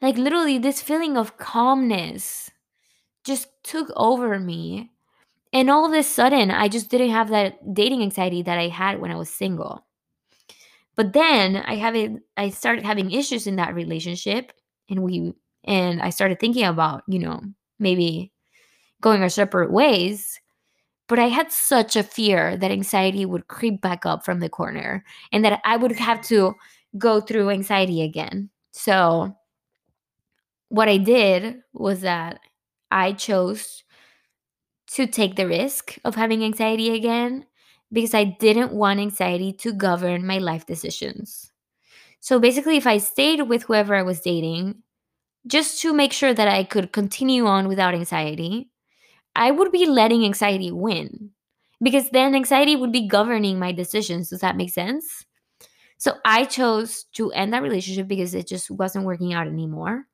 Like 0.00 0.16
literally, 0.16 0.56
this 0.58 0.80
feeling 0.82 1.16
of 1.18 1.36
calmness 1.36 2.50
just 3.24 3.48
took 3.64 3.90
over 3.96 4.38
me. 4.40 4.92
And 5.52 5.70
all 5.70 5.86
of 5.86 5.92
a 5.94 6.02
sudden, 6.02 6.50
I 6.50 6.68
just 6.68 6.90
didn't 6.90 7.10
have 7.10 7.30
that 7.30 7.74
dating 7.74 8.02
anxiety 8.02 8.42
that 8.42 8.58
I 8.58 8.68
had 8.68 9.00
when 9.00 9.10
I 9.12 9.16
was 9.16 9.30
single. 9.30 9.86
But 10.96 11.12
then 11.12 11.56
I 11.56 11.74
have 11.76 11.94
it, 11.94 12.12
I 12.36 12.50
started 12.50 12.84
having 12.84 13.10
issues 13.10 13.46
in 13.46 13.56
that 13.56 13.74
relationship, 13.74 14.52
and 14.88 15.02
we 15.02 15.32
and 15.64 16.00
I 16.00 16.10
started 16.10 16.38
thinking 16.40 16.64
about, 16.64 17.02
you 17.08 17.18
know, 17.18 17.40
maybe 17.78 18.32
going 19.06 19.22
our 19.22 19.28
separate 19.28 19.70
ways. 19.70 20.40
But 21.08 21.20
I 21.20 21.28
had 21.28 21.52
such 21.52 21.94
a 21.94 22.02
fear 22.02 22.56
that 22.56 22.72
anxiety 22.72 23.24
would 23.24 23.46
creep 23.46 23.80
back 23.80 24.04
up 24.04 24.24
from 24.24 24.40
the 24.40 24.48
corner 24.48 25.04
and 25.30 25.44
that 25.44 25.60
I 25.64 25.76
would 25.76 25.92
have 25.92 26.20
to 26.22 26.54
go 26.98 27.20
through 27.20 27.50
anxiety 27.50 28.02
again. 28.02 28.50
So, 28.72 29.36
what 30.68 30.88
I 30.88 30.96
did 30.96 31.60
was 31.72 32.00
that 32.00 32.40
I 32.90 33.12
chose 33.12 33.84
to 34.88 35.06
take 35.06 35.36
the 35.36 35.46
risk 35.46 35.96
of 36.04 36.16
having 36.16 36.42
anxiety 36.42 36.90
again 36.90 37.46
because 37.92 38.14
I 38.14 38.24
didn't 38.24 38.72
want 38.72 38.98
anxiety 38.98 39.52
to 39.52 39.72
govern 39.72 40.26
my 40.26 40.38
life 40.38 40.66
decisions. 40.66 41.52
So 42.18 42.40
basically, 42.40 42.76
if 42.76 42.86
I 42.88 42.98
stayed 42.98 43.42
with 43.42 43.62
whoever 43.62 43.94
I 43.94 44.02
was 44.02 44.20
dating, 44.20 44.82
just 45.46 45.80
to 45.82 45.94
make 45.94 46.12
sure 46.12 46.34
that 46.34 46.48
I 46.48 46.64
could 46.64 46.92
continue 46.92 47.46
on 47.46 47.68
without 47.68 47.94
anxiety, 47.94 48.70
I 49.36 49.50
would 49.52 49.70
be 49.70 49.86
letting 49.86 50.24
anxiety 50.24 50.72
win 50.72 51.30
because 51.82 52.10
then 52.10 52.34
anxiety 52.34 52.74
would 52.74 52.92
be 52.92 53.06
governing 53.06 53.58
my 53.58 53.72
decisions. 53.72 54.30
Does 54.30 54.40
that 54.40 54.56
make 54.56 54.70
sense? 54.70 55.24
So 55.98 56.14
I 56.24 56.44
chose 56.44 57.04
to 57.14 57.32
end 57.32 57.52
that 57.52 57.62
relationship 57.62 58.08
because 58.08 58.34
it 58.34 58.46
just 58.46 58.70
wasn't 58.70 59.04
working 59.04 59.32
out 59.32 59.46
anymore. 59.46 60.04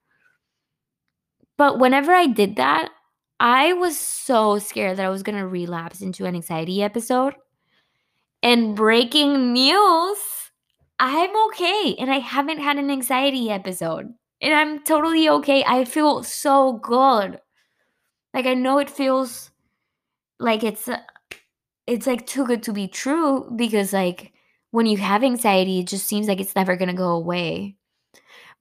But 1.56 1.78
whenever 1.78 2.12
I 2.12 2.26
did 2.26 2.56
that, 2.56 2.90
I 3.40 3.72
was 3.72 3.98
so 3.98 4.58
scared 4.58 4.98
that 4.98 5.06
I 5.06 5.10
was 5.10 5.22
going 5.22 5.38
to 5.38 5.46
relapse 5.46 6.00
into 6.00 6.24
an 6.24 6.34
anxiety 6.34 6.82
episode. 6.82 7.34
And 8.42 8.74
breaking 8.76 9.52
news, 9.52 10.18
I'm 10.98 11.30
okay. 11.48 11.96
And 11.98 12.10
I 12.10 12.18
haven't 12.18 12.58
had 12.58 12.78
an 12.78 12.90
anxiety 12.90 13.50
episode. 13.50 14.12
And 14.40 14.54
I'm 14.54 14.82
totally 14.84 15.28
okay. 15.28 15.64
I 15.64 15.84
feel 15.84 16.22
so 16.22 16.74
good. 16.74 17.40
Like 18.34 18.46
I 18.46 18.54
know 18.54 18.78
it 18.78 18.90
feels 18.90 19.50
like 20.40 20.64
it's 20.64 20.88
uh, 20.88 20.98
it's 21.86 22.06
like 22.06 22.26
too 22.26 22.46
good 22.46 22.62
to 22.64 22.72
be 22.72 22.88
true 22.88 23.50
because 23.56 23.92
like 23.92 24.32
when 24.72 24.86
you 24.86 24.98
have 24.98 25.24
anxiety, 25.24 25.80
it 25.80 25.88
just 25.88 26.06
seems 26.06 26.28
like 26.28 26.40
it's 26.40 26.56
never 26.56 26.76
going 26.76 26.88
to 26.90 26.94
go 26.96 27.10
away. 27.10 27.76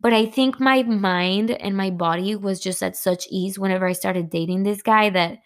But 0.01 0.13
I 0.13 0.25
think 0.25 0.59
my 0.59 0.83
mind 0.83 1.51
and 1.51 1.77
my 1.77 1.89
body 1.91 2.35
was 2.35 2.59
just 2.59 2.83
at 2.83 2.97
such 2.97 3.27
ease 3.31 3.59
whenever 3.59 3.87
I 3.87 3.93
started 3.93 4.29
dating 4.29 4.63
this 4.63 4.81
guy 4.81 5.09
that 5.11 5.39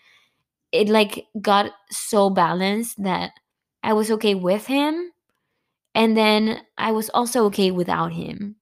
it 0.72 0.90
like 0.90 1.26
got 1.42 1.72
so 1.92 2.30
balanced 2.30 3.04
that 3.04 3.32
I 3.84 3.94
was 3.94 4.12
okay 4.12 4.36
with 4.36 4.68
him 4.68 5.12
and 5.96 6.18
then 6.18 6.62
I 6.78 6.92
was 6.94 7.10
also 7.12 7.46
okay 7.48 7.72
without 7.72 8.14
him. 8.14 8.58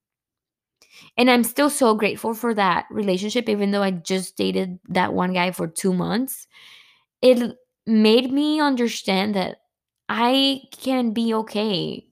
And 1.16 1.30
I'm 1.30 1.44
still 1.44 1.70
so 1.70 1.94
grateful 1.94 2.34
for 2.34 2.54
that 2.54 2.86
relationship, 2.90 3.48
even 3.48 3.70
though 3.70 3.82
I 3.82 3.92
just 3.92 4.36
dated 4.36 4.78
that 4.88 5.14
one 5.14 5.32
guy 5.32 5.50
for 5.52 5.66
two 5.68 5.92
months. 5.94 6.46
It 7.22 7.56
made 7.86 8.32
me 8.32 8.60
understand 8.60 9.34
that 9.34 9.58
I 10.08 10.62
can 10.72 11.12
be 11.12 11.34
okay. 11.34 12.06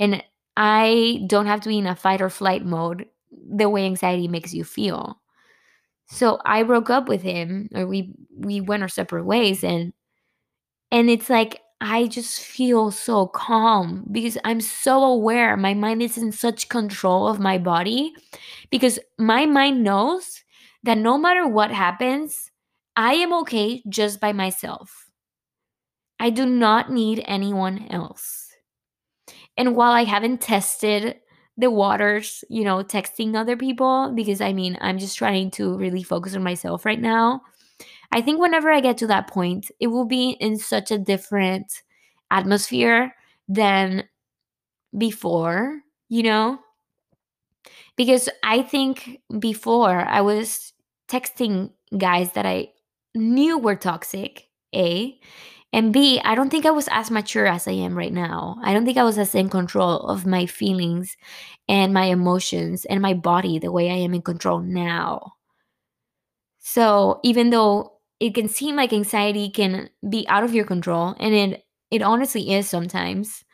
And 0.00 0.22
I 0.56 1.24
don't 1.28 1.46
have 1.46 1.60
to 1.62 1.68
be 1.68 1.78
in 1.78 1.86
a 1.86 1.96
fight 1.96 2.22
or 2.22 2.30
flight 2.30 2.64
mode 2.64 3.06
the 3.32 3.68
way 3.68 3.86
anxiety 3.86 4.28
makes 4.28 4.54
you 4.54 4.64
feel. 4.64 5.20
So 6.08 6.38
I 6.44 6.62
broke 6.64 6.90
up 6.90 7.08
with 7.08 7.22
him 7.22 7.68
or 7.74 7.86
we 7.86 8.14
we 8.36 8.60
went 8.60 8.82
our 8.82 8.88
separate 8.88 9.24
ways 9.24 9.64
and 9.64 9.92
and 10.90 11.10
it's 11.10 11.30
like 11.30 11.60
I 11.80 12.08
just 12.08 12.40
feel 12.40 12.90
so 12.90 13.26
calm 13.26 14.06
because 14.12 14.36
I'm 14.44 14.60
so 14.60 15.02
aware. 15.02 15.56
My 15.56 15.72
mind 15.72 16.02
is 16.02 16.18
in 16.18 16.30
such 16.32 16.68
control 16.68 17.26
of 17.26 17.40
my 17.40 17.56
body 17.56 18.12
because 18.70 18.98
my 19.18 19.46
mind 19.46 19.82
knows 19.82 20.42
that 20.82 20.98
no 20.98 21.16
matter 21.16 21.46
what 21.48 21.70
happens, 21.70 22.50
I 22.96 23.14
am 23.14 23.32
okay 23.42 23.82
just 23.88 24.20
by 24.20 24.32
myself. 24.32 25.08
I 26.18 26.28
do 26.28 26.44
not 26.44 26.92
need 26.92 27.24
anyone 27.26 27.86
else. 27.88 28.48
And 29.56 29.74
while 29.74 29.92
I 29.92 30.04
haven't 30.04 30.42
tested 30.42 31.16
the 31.56 31.70
waters, 31.70 32.44
you 32.50 32.64
know, 32.64 32.82
texting 32.84 33.36
other 33.36 33.56
people, 33.56 34.12
because 34.14 34.40
I 34.40 34.52
mean, 34.52 34.76
I'm 34.80 34.98
just 34.98 35.16
trying 35.16 35.50
to 35.52 35.76
really 35.78 36.02
focus 36.02 36.34
on 36.34 36.42
myself 36.42 36.84
right 36.84 37.00
now 37.00 37.42
I 38.12 38.20
think 38.20 38.40
whenever 38.40 38.70
I 38.70 38.80
get 38.80 38.98
to 38.98 39.06
that 39.08 39.28
point, 39.28 39.70
it 39.80 39.88
will 39.88 40.04
be 40.06 40.30
in 40.30 40.58
such 40.58 40.90
a 40.90 40.98
different 40.98 41.82
atmosphere 42.30 43.14
than 43.48 44.04
before, 44.96 45.80
you 46.08 46.22
know? 46.22 46.58
Because 47.96 48.28
I 48.42 48.62
think 48.62 49.20
before 49.38 50.00
I 50.00 50.20
was 50.20 50.72
texting 51.08 51.70
guys 51.96 52.32
that 52.32 52.46
I 52.46 52.68
knew 53.14 53.58
were 53.58 53.76
toxic, 53.76 54.48
A, 54.74 55.18
and 55.72 55.92
B, 55.92 56.20
I 56.24 56.34
don't 56.34 56.50
think 56.50 56.66
I 56.66 56.70
was 56.70 56.88
as 56.90 57.10
mature 57.10 57.46
as 57.46 57.68
I 57.68 57.72
am 57.72 57.96
right 57.96 58.12
now. 58.12 58.58
I 58.62 58.72
don't 58.72 58.84
think 58.84 58.98
I 58.98 59.04
was 59.04 59.18
as 59.18 59.34
in 59.34 59.48
control 59.48 60.00
of 60.00 60.26
my 60.26 60.46
feelings 60.46 61.16
and 61.68 61.94
my 61.94 62.04
emotions 62.04 62.84
and 62.86 63.00
my 63.00 63.14
body 63.14 63.58
the 63.58 63.70
way 63.72 63.90
I 63.90 63.94
am 63.94 64.14
in 64.14 64.22
control 64.22 64.60
now. 64.60 65.34
So 66.58 67.20
even 67.22 67.50
though 67.50 67.94
it 68.20 68.34
can 68.34 68.48
seem 68.48 68.76
like 68.76 68.92
anxiety 68.92 69.50
can 69.50 69.90
be 70.08 70.26
out 70.28 70.44
of 70.44 70.54
your 70.54 70.64
control 70.64 71.14
and 71.20 71.34
it 71.34 71.64
it 71.90 72.02
honestly 72.02 72.52
is 72.54 72.68
sometimes. 72.68 73.44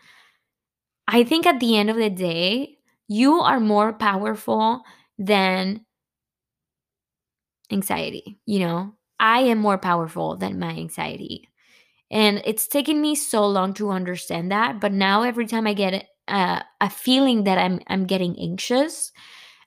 I 1.09 1.25
think 1.25 1.47
at 1.47 1.59
the 1.61 1.77
end 1.77 1.91
of 1.91 1.97
the 1.97 2.11
day 2.11 2.79
you 3.09 3.41
are 3.41 3.61
more 3.61 3.93
powerful 3.93 4.83
than 5.19 5.85
anxiety 7.71 8.39
you 8.47 8.61
know? 8.61 8.93
I 9.19 9.41
am 9.41 9.59
more 9.59 9.79
powerful 9.79 10.37
than 10.37 10.59
my 10.59 10.73
anxiety. 10.73 11.49
And 12.11 12.43
it's 12.45 12.69
taken 12.69 13.01
me 13.01 13.15
so 13.15 13.47
long 13.47 13.75
to 13.75 13.91
understand 13.91 14.53
that 14.53 14.81
but 14.81 14.93
now 14.93 15.23
every 15.23 15.47
time 15.47 15.67
i 15.67 15.75
get 15.75 16.07
a, 16.29 16.65
a 16.81 16.91
feeling 16.91 17.45
that 17.45 17.59
i'm 17.59 17.81
i'm 17.89 18.07
getting 18.07 18.39
anxious 18.41 19.13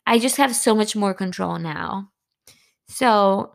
i 0.07 0.19
just 0.19 0.37
have 0.37 0.55
so 0.55 0.75
much 0.75 0.95
more 0.95 1.13
control 1.13 1.59
now. 1.59 2.09
So 2.89 3.53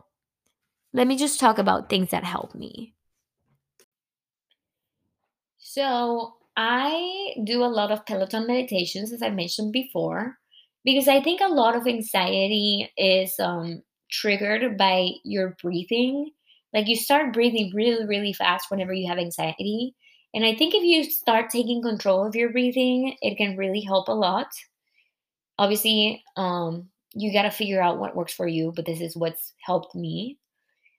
let 0.95 1.07
me 1.07 1.17
just 1.17 1.39
talk 1.39 1.57
about 1.57 1.89
things 1.89 2.09
that 2.11 2.23
help 2.23 2.55
me 2.55 2.93
so 5.57 6.33
i 6.55 7.33
do 7.43 7.63
a 7.63 7.75
lot 7.79 7.91
of 7.91 8.05
peloton 8.05 8.47
meditations 8.47 9.11
as 9.11 9.21
i 9.21 9.29
mentioned 9.29 9.71
before 9.71 10.37
because 10.83 11.07
i 11.07 11.21
think 11.21 11.41
a 11.41 11.53
lot 11.61 11.75
of 11.75 11.87
anxiety 11.87 12.91
is 12.97 13.35
um, 13.39 13.81
triggered 14.09 14.77
by 14.77 15.09
your 15.23 15.55
breathing 15.61 16.31
like 16.75 16.89
you 16.89 16.97
start 16.97 17.31
breathing 17.31 17.71
really, 17.73 18.05
really 18.05 18.33
fast 18.33 18.69
whenever 18.69 18.93
you 18.93 19.07
have 19.07 19.17
anxiety. 19.17 19.95
And 20.33 20.45
I 20.45 20.53
think 20.53 20.75
if 20.75 20.83
you 20.83 21.05
start 21.05 21.49
taking 21.49 21.81
control 21.81 22.27
of 22.27 22.35
your 22.35 22.51
breathing, 22.51 23.15
it 23.21 23.37
can 23.37 23.55
really 23.55 23.79
help 23.79 24.09
a 24.09 24.11
lot. 24.11 24.47
Obviously, 25.57 26.21
um, 26.35 26.89
you 27.13 27.31
got 27.31 27.43
to 27.43 27.49
figure 27.49 27.81
out 27.81 27.97
what 27.97 28.13
works 28.13 28.33
for 28.33 28.45
you, 28.45 28.73
but 28.75 28.85
this 28.85 28.99
is 28.99 29.15
what's 29.15 29.53
helped 29.61 29.95
me. 29.95 30.37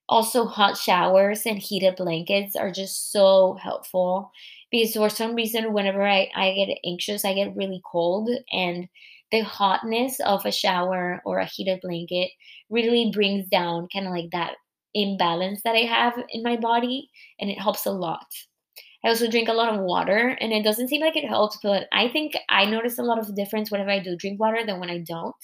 Also, 0.08 0.46
hot 0.46 0.76
showers 0.76 1.46
and 1.46 1.58
heated 1.58 1.96
blankets 1.96 2.54
are 2.56 2.70
just 2.72 3.10
so 3.12 3.54
helpful 3.60 4.30
because 4.70 4.94
for 4.94 5.08
some 5.08 5.34
reason, 5.34 5.72
whenever 5.72 6.02
I, 6.06 6.28
I 6.34 6.52
get 6.54 6.78
anxious, 6.84 7.24
I 7.24 7.34
get 7.34 7.56
really 7.56 7.80
cold, 7.84 8.30
and 8.52 8.88
the 9.32 9.40
hotness 9.40 10.20
of 10.20 10.44
a 10.46 10.52
shower 10.52 11.20
or 11.24 11.38
a 11.38 11.44
heated 11.46 11.80
blanket 11.82 12.30
really 12.70 13.10
brings 13.12 13.48
down 13.48 13.88
kind 13.92 14.06
of 14.06 14.12
like 14.12 14.30
that 14.32 14.54
imbalance 14.94 15.62
that 15.64 15.74
I 15.74 15.80
have 15.86 16.14
in 16.30 16.42
my 16.42 16.56
body, 16.56 17.10
and 17.40 17.50
it 17.50 17.60
helps 17.60 17.84
a 17.86 17.90
lot. 17.92 18.26
I 19.04 19.08
also 19.08 19.30
drink 19.30 19.48
a 19.48 19.54
lot 19.54 19.74
of 19.74 19.80
water, 19.80 20.36
and 20.40 20.52
it 20.52 20.64
doesn't 20.64 20.88
seem 20.88 21.00
like 21.02 21.16
it 21.16 21.28
helps, 21.28 21.58
but 21.62 21.88
I 21.92 22.08
think 22.08 22.36
I 22.48 22.64
notice 22.66 22.98
a 22.98 23.02
lot 23.02 23.18
of 23.18 23.34
difference 23.36 23.70
whenever 23.70 23.90
I 23.90 24.00
do 24.00 24.16
drink 24.16 24.40
water 24.40 24.64
than 24.66 24.80
when 24.80 24.90
I 24.90 24.98
don't. 24.98 25.34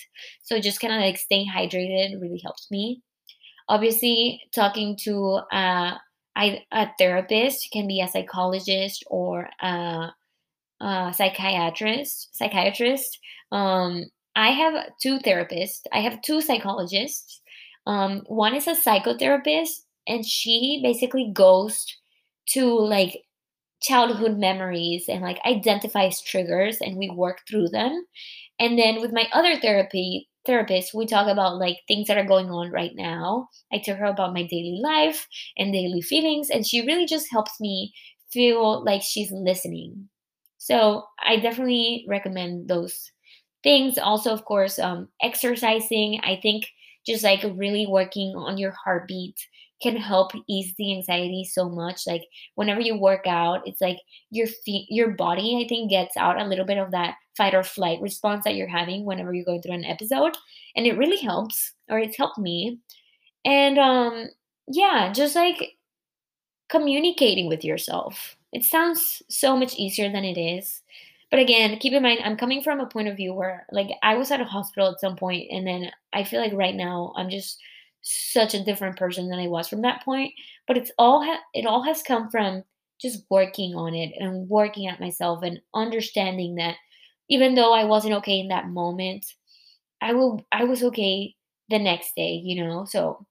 So 0.43 0.61
just 0.61 0.81
kind 0.81 0.93
of 0.95 1.01
like 1.01 1.19
staying 1.19 1.51
hydrated 1.51 2.21
really 2.21 2.41
helps 2.45 2.71
me. 2.71 3.03
Obviously, 3.69 4.43
talking 4.55 4.97
to 5.03 5.41
uh, 5.53 5.97
I, 6.35 6.65
a 6.73 6.89
therapist 6.99 7.69
can 7.73 7.87
be 7.87 8.01
a 8.01 8.09
psychologist 8.09 9.05
or 9.09 9.49
a, 9.61 10.13
a 10.81 11.13
psychiatrist. 11.15 12.37
Psychiatrist. 12.37 13.19
Um, 13.51 14.05
I 14.35 14.51
have 14.51 14.87
two 15.01 15.19
therapists. 15.19 15.83
I 15.93 16.01
have 16.01 16.23
two 16.23 16.41
psychologists 16.41 17.43
um, 17.87 18.23
one 18.27 18.55
is 18.55 18.67
a 18.67 18.73
psychotherapist, 18.73 19.83
and 20.07 20.25
she 20.25 20.81
basically 20.83 21.31
goes 21.33 21.85
to 22.51 22.67
like 22.79 23.25
childhood 23.81 24.39
memories 24.39 25.07
and 25.09 25.23
like 25.23 25.39
identifies 25.45 26.21
triggers, 26.21 26.81
and 26.81 26.97
we 26.97 27.11
work 27.11 27.41
through 27.49 27.69
them. 27.69 28.05
And 28.59 28.79
then 28.79 29.01
with 29.01 29.13
my 29.13 29.29
other 29.33 29.59
therapy 29.61 30.29
therapist, 30.47 30.95
we 30.95 31.07
talk 31.07 31.29
about 31.29 31.59
like 31.59 31.79
things 31.89 32.09
that 32.09 32.19
are 32.19 32.25
going 32.27 32.51
on 32.51 32.71
right 32.71 32.93
now. 32.95 33.49
I 33.73 33.79
tell 33.79 33.97
her 33.97 34.07
about 34.07 34.35
my 34.35 34.43
daily 34.43 34.81
life 34.83 35.27
and 35.57 35.73
daily 35.73 36.01
feelings, 36.03 36.51
and 36.51 36.67
she 36.67 36.81
really 36.87 37.07
just 37.07 37.31
helps 37.31 37.61
me 37.61 37.93
feel 38.31 38.85
like 38.85 39.03
she's 39.03 39.31
listening. 39.33 40.09
So 40.59 41.05
I 41.25 41.37
definitely 41.37 42.05
recommend 42.09 42.69
those 42.69 43.11
things. 43.63 43.99
Also, 43.99 44.33
of 44.33 44.45
course, 44.45 44.79
um, 44.79 45.09
exercising. 45.23 46.21
I 46.23 46.39
think 46.41 46.69
just 47.07 47.25
like 47.25 47.43
really 47.57 47.87
working 47.87 48.35
on 48.37 48.59
your 48.59 48.73
heartbeat 48.85 49.37
can 49.83 49.97
help 49.97 50.33
ease 50.49 50.73
the 50.79 50.95
anxiety 50.95 51.45
so 51.45 51.69
much 51.69 52.07
like 52.07 52.23
whenever 52.55 52.81
you 52.81 52.97
work 52.97 53.27
out 53.27 53.61
it's 53.67 53.81
like 53.81 53.99
your 54.31 54.47
feet 54.47 54.87
your 54.89 55.11
body 55.11 55.63
i 55.63 55.69
think 55.69 55.91
gets 55.91 56.17
out 56.17 56.41
a 56.41 56.45
little 56.45 56.65
bit 56.65 56.79
of 56.79 56.91
that 56.91 57.17
fight 57.37 57.55
or 57.55 57.63
flight 57.63 58.01
response 58.01 58.45
that 58.45 58.55
you're 58.55 58.67
having 58.67 59.05
whenever 59.05 59.33
you're 59.33 59.45
going 59.45 59.63
through 59.63 59.75
an 59.75 59.85
episode 59.85 60.37
and 60.77 60.87
it 60.87 60.99
really 60.99 61.21
helps 61.21 61.73
or 61.89 61.99
it's 61.99 62.17
helped 62.17 62.39
me. 62.39 62.79
And 63.45 63.79
um 63.79 64.29
yeah 64.69 65.13
just 65.13 65.35
like 65.35 65.77
communicating 66.69 67.49
with 67.49 67.65
yourself. 67.65 68.37
It 68.53 68.65
sounds 68.65 69.23
so 69.29 69.57
much 69.57 69.75
easier 69.77 70.11
than 70.11 70.25
it 70.25 70.39
is 70.39 70.83
but 71.31 71.41
again, 71.41 71.79
keep 71.79 71.95
in 71.95 72.03
mind, 72.03 72.21
I'm 72.23 72.37
coming 72.37 72.63
from 72.63 72.81
a 72.81 72.87
point 72.87 73.09
of 73.09 73.17
view 73.17 73.33
where, 73.33 73.67
like, 73.73 73.89
I 74.03 74.17
was 74.17 74.31
at 74.31 74.43
a 74.43 74.45
hospital 74.45 74.91
at 74.91 75.01
some 75.01 75.17
point, 75.17 75.51
and 75.51 75.67
then 75.67 75.91
I 76.13 76.25
feel 76.25 76.43
like 76.43 76.53
right 76.53 76.75
now 76.75 77.15
I'm 77.17 77.31
just 77.31 77.59
such 78.03 78.55
a 78.55 78.65
different 78.65 78.97
person 78.97 79.29
than 79.29 79.39
I 79.39 79.49
was 79.49 79.69
from 79.69 79.83
that 79.83 80.05
point. 80.05 80.33
But 80.67 80.77
it's 80.77 80.93
all 80.99 81.25
ha- 81.25 81.43
it 81.55 81.67
all 81.67 81.83
has 81.85 82.03
come 82.03 82.31
from 82.31 82.65
just 83.01 83.25
working 83.31 83.75
on 83.75 83.95
it 83.95 84.13
and 84.19 84.49
working 84.49 84.87
at 84.87 85.01
myself 85.01 85.43
and 85.43 85.61
understanding 85.75 86.57
that 86.57 86.77
even 87.29 87.55
though 87.55 87.73
I 87.75 87.85
wasn't 87.85 88.15
okay 88.15 88.39
in 88.41 88.49
that 88.49 88.69
moment, 88.69 89.27
I 90.03 90.15
will 90.15 90.45
I 90.53 90.65
was 90.65 90.83
okay 90.85 91.35
the 91.71 91.79
next 91.79 92.15
day, 92.17 92.35
you 92.45 92.63
know. 92.65 92.85
So 92.85 93.27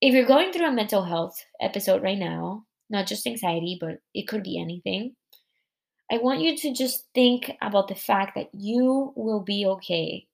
if 0.00 0.14
you're 0.14 0.26
going 0.26 0.52
through 0.52 0.68
a 0.68 0.72
mental 0.72 1.04
health 1.04 1.44
episode 1.60 2.02
right 2.02 2.18
now, 2.18 2.66
not 2.90 3.06
just 3.06 3.26
anxiety, 3.26 3.78
but 3.80 4.00
it 4.14 4.28
could 4.28 4.42
be 4.44 4.60
anything 4.60 5.16
I 6.10 6.18
want 6.18 6.40
you 6.40 6.56
to 6.56 6.72
just 6.74 7.06
think 7.14 7.56
about 7.62 7.86
the 7.86 7.94
fact 7.94 8.34
that 8.34 8.52
you 8.52 9.12
will 9.14 9.38
be 9.40 9.64
okay. 9.66 10.26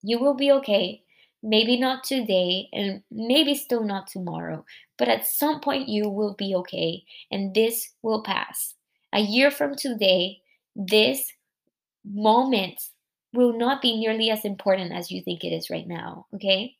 You 0.00 0.18
will 0.18 0.32
be 0.32 0.50
okay. 0.52 1.04
Maybe 1.46 1.78
not 1.78 2.04
today, 2.04 2.68
and 2.74 3.04
maybe 3.10 3.54
still 3.54 3.84
not 3.84 4.08
tomorrow, 4.08 4.66
but 4.98 5.08
at 5.08 5.26
some 5.26 5.60
point 5.60 5.88
you 5.88 6.10
will 6.10 6.34
be 6.34 6.54
okay, 6.56 7.04
and 7.30 7.54
this 7.54 7.94
will 8.02 8.22
pass. 8.22 8.74
A 9.14 9.20
year 9.20 9.50
from 9.50 9.76
today, 9.76 10.42
this 10.76 11.32
moment 12.04 12.80
will 13.34 13.52
not 13.58 13.82
be 13.82 13.96
nearly 13.98 14.30
as 14.30 14.44
important 14.44 14.92
as 14.92 15.10
you 15.12 15.22
think 15.22 15.44
it 15.44 15.50
is 15.54 15.70
right 15.70 15.88
now, 15.88 16.26
okay? 16.34 16.76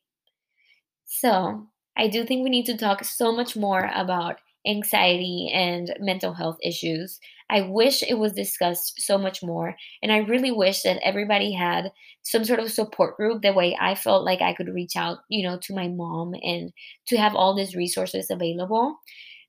So, 1.06 1.68
I 1.96 2.08
do 2.08 2.24
think 2.24 2.42
we 2.44 2.50
need 2.50 2.66
to 2.66 2.76
talk 2.76 3.02
so 3.04 3.32
much 3.32 3.56
more 3.56 3.90
about 3.94 4.40
anxiety 4.66 5.50
and 5.52 5.96
mental 6.00 6.34
health 6.34 6.58
issues. 6.62 7.18
I 7.48 7.62
wish 7.62 8.02
it 8.02 8.18
was 8.18 8.32
discussed 8.32 9.00
so 9.00 9.18
much 9.18 9.42
more. 9.42 9.76
And 10.02 10.12
I 10.12 10.18
really 10.18 10.50
wish 10.50 10.82
that 10.82 11.00
everybody 11.02 11.52
had 11.52 11.92
some 12.22 12.44
sort 12.44 12.58
of 12.58 12.72
support 12.72 13.16
group 13.16 13.42
the 13.42 13.52
way 13.52 13.76
I 13.80 13.94
felt 13.94 14.24
like 14.24 14.42
I 14.42 14.52
could 14.52 14.68
reach 14.68 14.96
out, 14.96 15.18
you 15.28 15.46
know, 15.46 15.58
to 15.62 15.74
my 15.74 15.88
mom 15.88 16.34
and 16.42 16.72
to 17.06 17.16
have 17.16 17.36
all 17.36 17.54
these 17.54 17.76
resources 17.76 18.30
available. 18.30 18.96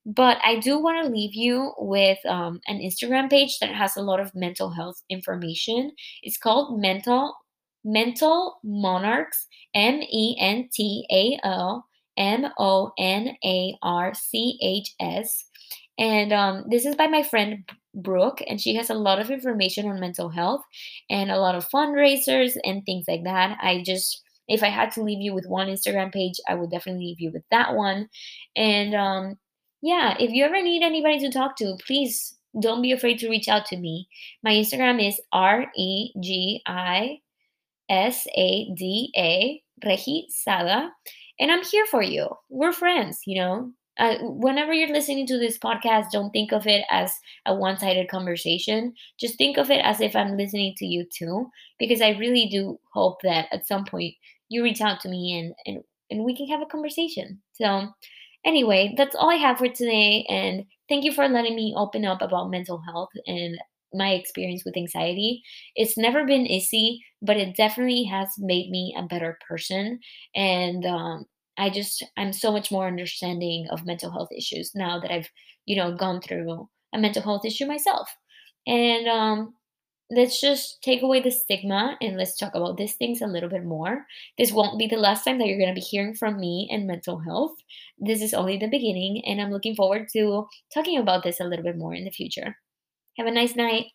But 0.06 0.38
I 0.46 0.60
do 0.60 0.80
want 0.80 1.04
to 1.04 1.12
leave 1.12 1.34
you 1.34 1.74
with 1.78 2.20
um, 2.26 2.62
an 2.68 2.80
Instagram 2.80 3.30
page 3.30 3.60
that 3.60 3.76
has 3.76 3.98
a 3.98 4.02
lot 4.02 4.22
of 4.22 4.34
mental 4.34 4.70
health 4.70 5.02
information. 5.10 5.92
It's 6.24 6.38
called 6.38 6.80
Mental 6.80 7.36
Mental 7.84 8.60
Monarchs, 8.64 9.48
M 9.74 10.02
E 10.02 10.38
N 10.40 10.70
T 10.74 11.06
A 11.12 11.40
L 11.46 11.86
M 12.18 12.48
O 12.58 12.92
N 12.98 13.36
A 13.44 13.76
R 13.82 14.14
C 14.14 14.58
H 14.62 14.94
S. 15.00 15.46
And 15.98 16.32
um, 16.32 16.66
this 16.70 16.86
is 16.86 16.96
by 16.96 17.08
my 17.08 17.24
friend 17.24 17.64
Brooke, 17.98 18.42
and 18.48 18.62
she 18.62 18.76
has 18.76 18.90
a 18.90 18.96
lot 18.96 19.20
of 19.20 19.32
information 19.32 19.88
on 19.88 20.00
mental 20.00 20.30
health 20.30 20.62
and 21.10 21.32
a 21.32 21.40
lot 21.40 21.56
of 21.56 21.70
fundraisers 21.70 22.58
and 22.64 22.84
things 22.86 23.06
like 23.08 23.24
that. 23.24 23.58
I 23.62 23.84
just, 23.86 24.22
if 24.48 24.64
I 24.64 24.70
had 24.70 24.92
to 24.92 25.04
leave 25.04 25.22
you 25.22 25.34
with 25.34 25.48
one 25.48 25.68
Instagram 25.68 26.12
page, 26.14 26.36
I 26.48 26.56
would 26.56 26.72
definitely 26.72 27.06
leave 27.06 27.20
you 27.20 27.32
with 27.32 27.44
that 27.52 27.76
one. 27.76 28.08
And 28.56 28.96
um, 28.96 29.38
yeah, 29.82 30.16
if 30.20 30.32
you 30.32 30.46
ever 30.46 30.62
need 30.62 30.84
anybody 30.84 31.20
to 31.20 31.32
talk 31.32 31.58
to, 31.58 31.76
please 31.86 32.36
don't 32.60 32.82
be 32.82 32.92
afraid 32.92 33.20
to 33.20 33.30
reach 33.30 33.48
out 33.48 33.66
to 33.68 33.78
me. 33.78 34.08
My 34.44 34.52
Instagram 34.52 35.06
is 35.06 35.20
R 35.32 35.66
E 35.76 36.12
G 36.22 36.62
I 36.66 37.20
S 37.90 38.26
A 38.36 38.74
D 38.76 39.12
A, 39.18 39.62
Regi 39.86 40.28
Sada 40.30 40.92
and 41.40 41.52
I'm 41.52 41.64
here 41.64 41.86
for 41.86 42.02
you. 42.02 42.30
We're 42.50 42.72
friends, 42.72 43.22
you 43.26 43.40
know. 43.40 43.72
Uh, 44.00 44.18
whenever 44.22 44.74
you're 44.74 44.94
listening 44.94 45.26
to 45.28 45.38
this 45.38 45.58
podcast, 45.58 46.12
don't 46.12 46.32
think 46.32 46.52
of 46.52 46.68
it 46.68 46.84
as 46.90 47.14
a 47.46 47.56
one 47.56 47.78
sided 47.78 48.10
conversation. 48.10 48.94
Just 49.20 49.38
think 49.38 49.58
of 49.58 49.72
it 49.72 49.82
as 49.84 50.02
if 50.02 50.16
I'm 50.16 50.38
listening 50.38 50.76
to 50.78 50.86
you 50.86 51.06
too, 51.06 51.50
because 51.80 52.02
I 52.02 52.10
really 52.12 52.48
do 52.48 52.80
hope 52.94 53.22
that 53.24 53.48
at 53.52 53.68
some 53.68 53.86
point 53.86 54.14
you 54.50 54.64
reach 54.64 54.82
out 54.82 55.00
to 55.02 55.10
me 55.10 55.38
and, 55.40 55.54
and, 55.66 55.84
and 56.10 56.24
we 56.26 56.36
can 56.36 56.48
have 56.48 56.62
a 56.62 56.66
conversation. 56.66 57.42
So, 57.54 57.90
anyway, 58.46 58.94
that's 58.98 59.16
all 59.16 59.30
I 59.30 59.36
have 59.36 59.58
for 59.58 59.68
today. 59.70 60.26
And 60.30 60.66
thank 60.90 61.04
you 61.04 61.12
for 61.12 61.28
letting 61.28 61.56
me 61.56 61.74
open 61.76 62.06
up 62.06 62.22
about 62.22 62.50
mental 62.50 62.82
health 62.82 63.10
and 63.26 63.58
my 63.94 64.12
experience 64.12 64.64
with 64.66 64.78
anxiety. 64.78 65.42
It's 65.76 65.98
never 65.98 66.26
been 66.26 66.46
easy, 66.46 67.04
but 67.22 67.38
it 67.38 67.56
definitely 67.56 68.04
has 68.06 68.30
made 68.38 68.70
me 68.70 68.96
a 68.98 69.04
better 69.04 69.38
person. 69.48 70.00
And 70.36 70.86
um, 70.86 71.26
I 71.58 71.70
just 71.70 72.04
I'm 72.18 72.34
so 72.34 72.52
much 72.52 72.72
more 72.72 72.88
understanding 72.88 73.68
of 73.72 73.86
mental 73.86 74.12
health 74.12 74.30
issues 74.36 74.72
now 74.76 75.00
that 75.00 75.12
I've, 75.12 75.30
you 75.66 75.76
know, 75.76 75.96
gone 75.96 76.22
through 76.22 76.70
a 76.94 76.98
mental 77.00 77.22
health 77.24 77.46
issue 77.46 77.66
myself. 77.66 78.10
And 78.68 79.08
um 79.08 79.54
let's 80.12 80.40
just 80.40 80.82
take 80.82 81.02
away 81.02 81.20
the 81.22 81.32
stigma 81.32 81.98
and 82.02 82.18
let's 82.18 82.38
talk 82.38 82.56
about 82.56 82.78
these 82.78 82.96
things 82.96 83.22
a 83.22 83.28
little 83.28 83.50
bit 83.50 83.64
more. 83.66 84.06
This 84.38 84.52
won't 84.54 84.80
be 84.80 84.88
the 84.88 84.98
last 84.98 85.24
time 85.26 85.38
that 85.40 85.48
you're 85.48 85.58
going 85.60 85.74
to 85.74 85.76
be 85.76 85.82
hearing 85.82 86.16
from 86.16 86.40
me 86.40 86.68
and 86.72 86.88
mental 86.88 87.20
health. 87.20 87.56
This 88.00 88.22
is 88.22 88.34
only 88.34 88.58
the 88.58 88.68
beginning, 88.70 89.22
and 89.26 89.42
I'm 89.42 89.52
looking 89.52 89.76
forward 89.76 90.08
to 90.14 90.48
talking 90.74 90.98
about 90.98 91.24
this 91.24 91.40
a 91.42 91.44
little 91.44 91.64
bit 91.66 91.78
more 91.78 91.94
in 91.94 92.06
the 92.06 92.12
future. 92.12 92.58
Have 93.18 93.28
a 93.28 93.32
nice 93.32 93.56
night. 93.56 93.88